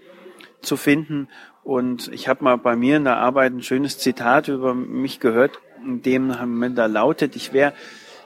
zu 0.62 0.78
finden 0.78 1.28
und 1.66 2.08
ich 2.14 2.30
habe 2.30 2.46
mal 2.46 2.56
bei 2.56 2.78
mir 2.78 2.96
in 2.96 3.04
der 3.04 3.18
Arbeit 3.18 3.52
ein 3.52 3.62
schönes 3.62 3.98
Zitat 3.98 4.48
über 4.48 4.74
mich 4.74 5.20
gehört, 5.20 5.60
in 5.84 6.02
dem 6.02 6.76
da 6.76 6.86
lautet, 6.86 7.36
ich 7.36 7.52
wäre 7.52 7.74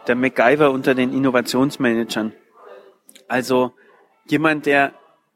der 0.05 0.13
MacGyver 0.13 0.69
unter 0.69 0.93
den 0.93 1.11
Innovationsmanagern. 1.11 2.31
Also 3.27 3.73
jemand, 4.27 4.67
der, 4.67 4.93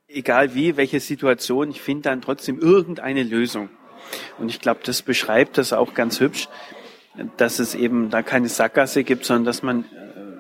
egal 0.08 0.54
wie, 0.54 0.78
welche 0.78 1.00
Situation, 1.00 1.72
ich 1.72 1.82
finde 1.82 2.04
dann 2.04 2.22
trotzdem 2.22 2.60
irgendeine 2.60 3.24
Lösung. 3.24 3.70
Und 4.38 4.50
ich 4.50 4.62
glaube, 4.62 4.82
das 4.84 5.02
beschreibt 5.02 5.58
das 5.58 5.74
auch 5.74 5.96
ganz 5.96 6.20
hübsch, 6.20 6.48
dass 7.38 7.60
es 7.60 7.76
eben 7.76 8.10
da 8.10 8.22
keine 8.22 8.50
Sackgasse 8.50 9.04
gibt, 9.04 9.26
sondern 9.26 9.46
dass 9.46 9.64
man 9.64 9.86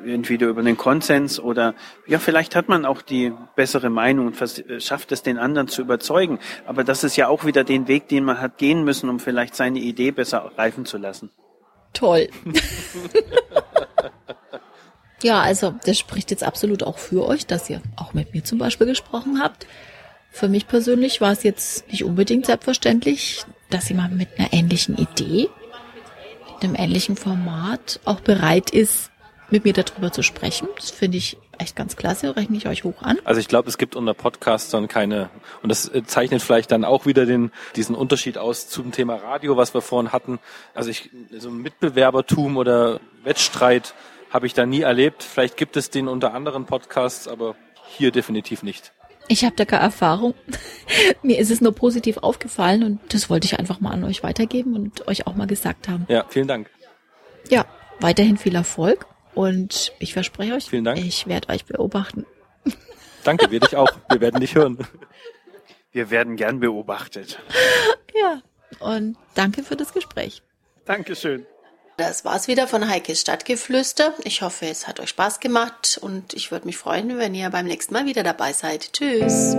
entweder 0.06 0.48
über 0.48 0.62
den 0.62 0.78
Konsens 0.78 1.40
oder 1.40 1.74
ja, 2.08 2.20
vielleicht 2.20 2.56
hat 2.56 2.70
man 2.70 2.86
auch 2.86 3.02
die 3.02 3.34
bessere 3.56 3.90
Meinung 3.90 4.28
und 4.28 4.84
schafft 4.84 5.12
es 5.12 5.24
den 5.24 5.38
anderen 5.38 5.68
zu 5.68 5.82
überzeugen. 5.82 6.40
Aber 6.66 6.84
das 6.84 7.04
ist 7.04 7.16
ja 7.16 7.28
auch 7.28 7.46
wieder 7.46 7.64
den 7.64 7.88
Weg, 7.88 8.08
den 8.08 8.24
man 8.24 8.40
hat 8.40 8.58
gehen 8.58 8.84
müssen, 8.84 9.10
um 9.10 9.20
vielleicht 9.20 9.56
seine 9.56 9.80
Idee 9.80 10.12
besser 10.12 10.52
reifen 10.58 10.86
zu 10.86 10.98
lassen. 10.98 11.30
Toll. 11.94 12.28
ja, 15.24 15.42
also 15.42 15.74
das 15.86 15.98
spricht 15.98 16.32
jetzt 16.32 16.44
absolut 16.44 16.84
auch 16.84 16.98
für 16.98 17.26
euch, 17.26 17.48
dass 17.48 17.70
ihr 17.70 17.82
auch 17.96 18.14
mit 18.14 18.34
mir 18.34 18.44
zum 18.44 18.58
Beispiel 18.58 18.88
gesprochen 18.88 19.42
habt. 19.42 19.66
Für 20.30 20.50
mich 20.50 20.68
persönlich 20.68 21.22
war 21.22 21.32
es 21.32 21.44
jetzt 21.44 21.90
nicht 21.90 22.04
unbedingt 22.04 22.46
selbstverständlich, 22.46 23.46
dass 23.70 23.88
jemand 23.88 24.18
mit 24.18 24.28
einer 24.38 24.52
ähnlichen 24.52 24.98
Idee, 24.98 25.48
einem 26.66 26.76
ähnlichen 26.76 27.16
Format 27.16 28.00
auch 28.06 28.20
bereit 28.20 28.72
ist, 28.72 29.12
mit 29.50 29.64
mir 29.64 29.74
darüber 29.74 30.12
zu 30.12 30.24
sprechen. 30.24 30.68
Das 30.76 30.90
finde 30.90 31.18
ich 31.18 31.38
echt 31.58 31.76
ganz 31.76 31.96
klasse, 31.96 32.36
rechne 32.36 32.58
ich 32.58 32.68
euch 32.68 32.84
hoch 32.84 33.02
an. 33.02 33.18
Also 33.24 33.40
ich 33.40 33.48
glaube, 33.48 33.70
es 33.70 33.78
gibt 33.78 33.96
unter 33.96 34.14
Podcastern 34.14 34.88
keine, 34.88 35.30
und 35.62 35.70
das 35.70 35.88
äh, 35.88 36.04
zeichnet 36.04 36.42
vielleicht 36.42 36.72
dann 36.72 36.84
auch 36.84 37.06
wieder 37.06 37.26
den, 37.26 37.52
diesen 37.76 37.96
Unterschied 37.96 38.38
aus 38.38 38.68
zum 38.68 38.92
Thema 38.92 39.16
Radio, 39.16 39.56
was 39.56 39.74
wir 39.74 39.82
vorhin 39.82 40.12
hatten. 40.12 40.40
Also 40.74 40.90
ich, 40.90 41.12
so 41.38 41.50
ein 41.50 41.58
Mitbewerbertum 41.58 42.58
oder 42.58 43.00
Wettstreit 43.24 43.94
habe 44.32 44.48
ich 44.48 44.54
da 44.54 44.66
nie 44.66 44.82
erlebt. 44.82 45.24
Vielleicht 45.24 45.58
gibt 45.58 45.78
es 45.78 45.90
den 45.90 46.08
unter 46.08 46.34
anderen 46.34 46.66
Podcasts, 46.66 47.28
aber 47.28 47.56
hier 47.88 48.12
definitiv 48.12 48.64
nicht. 48.64 48.92
Ich 49.28 49.44
habe 49.44 49.56
da 49.56 49.66
keine 49.66 49.84
Erfahrung. 49.84 50.34
Mir 51.24 51.40
ist 51.40 51.50
es 51.52 51.62
nur 51.62 51.74
positiv 51.74 52.18
aufgefallen 52.18 52.84
und 52.84 53.00
das 53.14 53.30
wollte 53.30 53.46
ich 53.46 53.58
einfach 53.60 53.80
mal 53.80 53.92
an 53.92 54.04
euch 54.04 54.24
weitergeben 54.24 54.76
und 54.76 55.08
euch 55.08 55.26
auch 55.28 55.36
mal 55.36 55.48
gesagt 55.48 55.88
haben. 55.88 56.06
Ja, 56.10 56.26
vielen 56.30 56.48
Dank. 56.48 56.70
Ja, 57.50 57.66
weiterhin 58.00 58.38
viel 58.38 58.56
Erfolg 58.56 59.06
Und 59.34 59.94
ich 60.00 60.14
verspreche 60.14 60.54
euch, 60.54 60.66
Vielen 60.66 60.84
Dank. 60.84 61.00
ich 61.00 61.28
werde 61.28 61.50
euch 61.50 61.66
beobachten. 61.66 62.26
Danke, 63.24 63.50
wir 63.50 63.60
dich 63.60 63.76
auch. 63.76 63.90
Wir 64.10 64.22
werden 64.22 64.40
dich 64.40 64.56
hören. 64.56 64.78
Wir 65.92 66.10
werden 66.10 66.36
gern 66.36 66.60
beobachtet. 66.60 67.40
Ja, 68.14 68.42
und 68.80 69.16
danke 69.34 69.64
für 69.64 69.78
das 69.78 69.94
Gespräch. 69.94 70.42
Dankeschön. 70.84 71.46
Das 71.98 72.26
war's 72.26 72.48
wieder 72.50 72.68
von 72.68 72.90
Heikes 72.90 73.22
Stadtgeflüster. 73.22 74.14
Ich 74.24 74.42
hoffe, 74.42 74.66
es 74.68 74.88
hat 74.88 75.00
euch 75.00 75.10
Spaß 75.10 75.40
gemacht 75.40 75.98
und 76.02 76.34
ich 76.34 76.52
würde 76.52 76.66
mich 76.66 76.78
freuen, 76.78 77.18
wenn 77.18 77.34
ihr 77.34 77.50
beim 77.50 77.66
nächsten 77.66 77.94
Mal 77.94 78.06
wieder 78.06 78.24
dabei 78.24 78.52
seid. 78.52 78.92
Tschüss. 78.92 79.56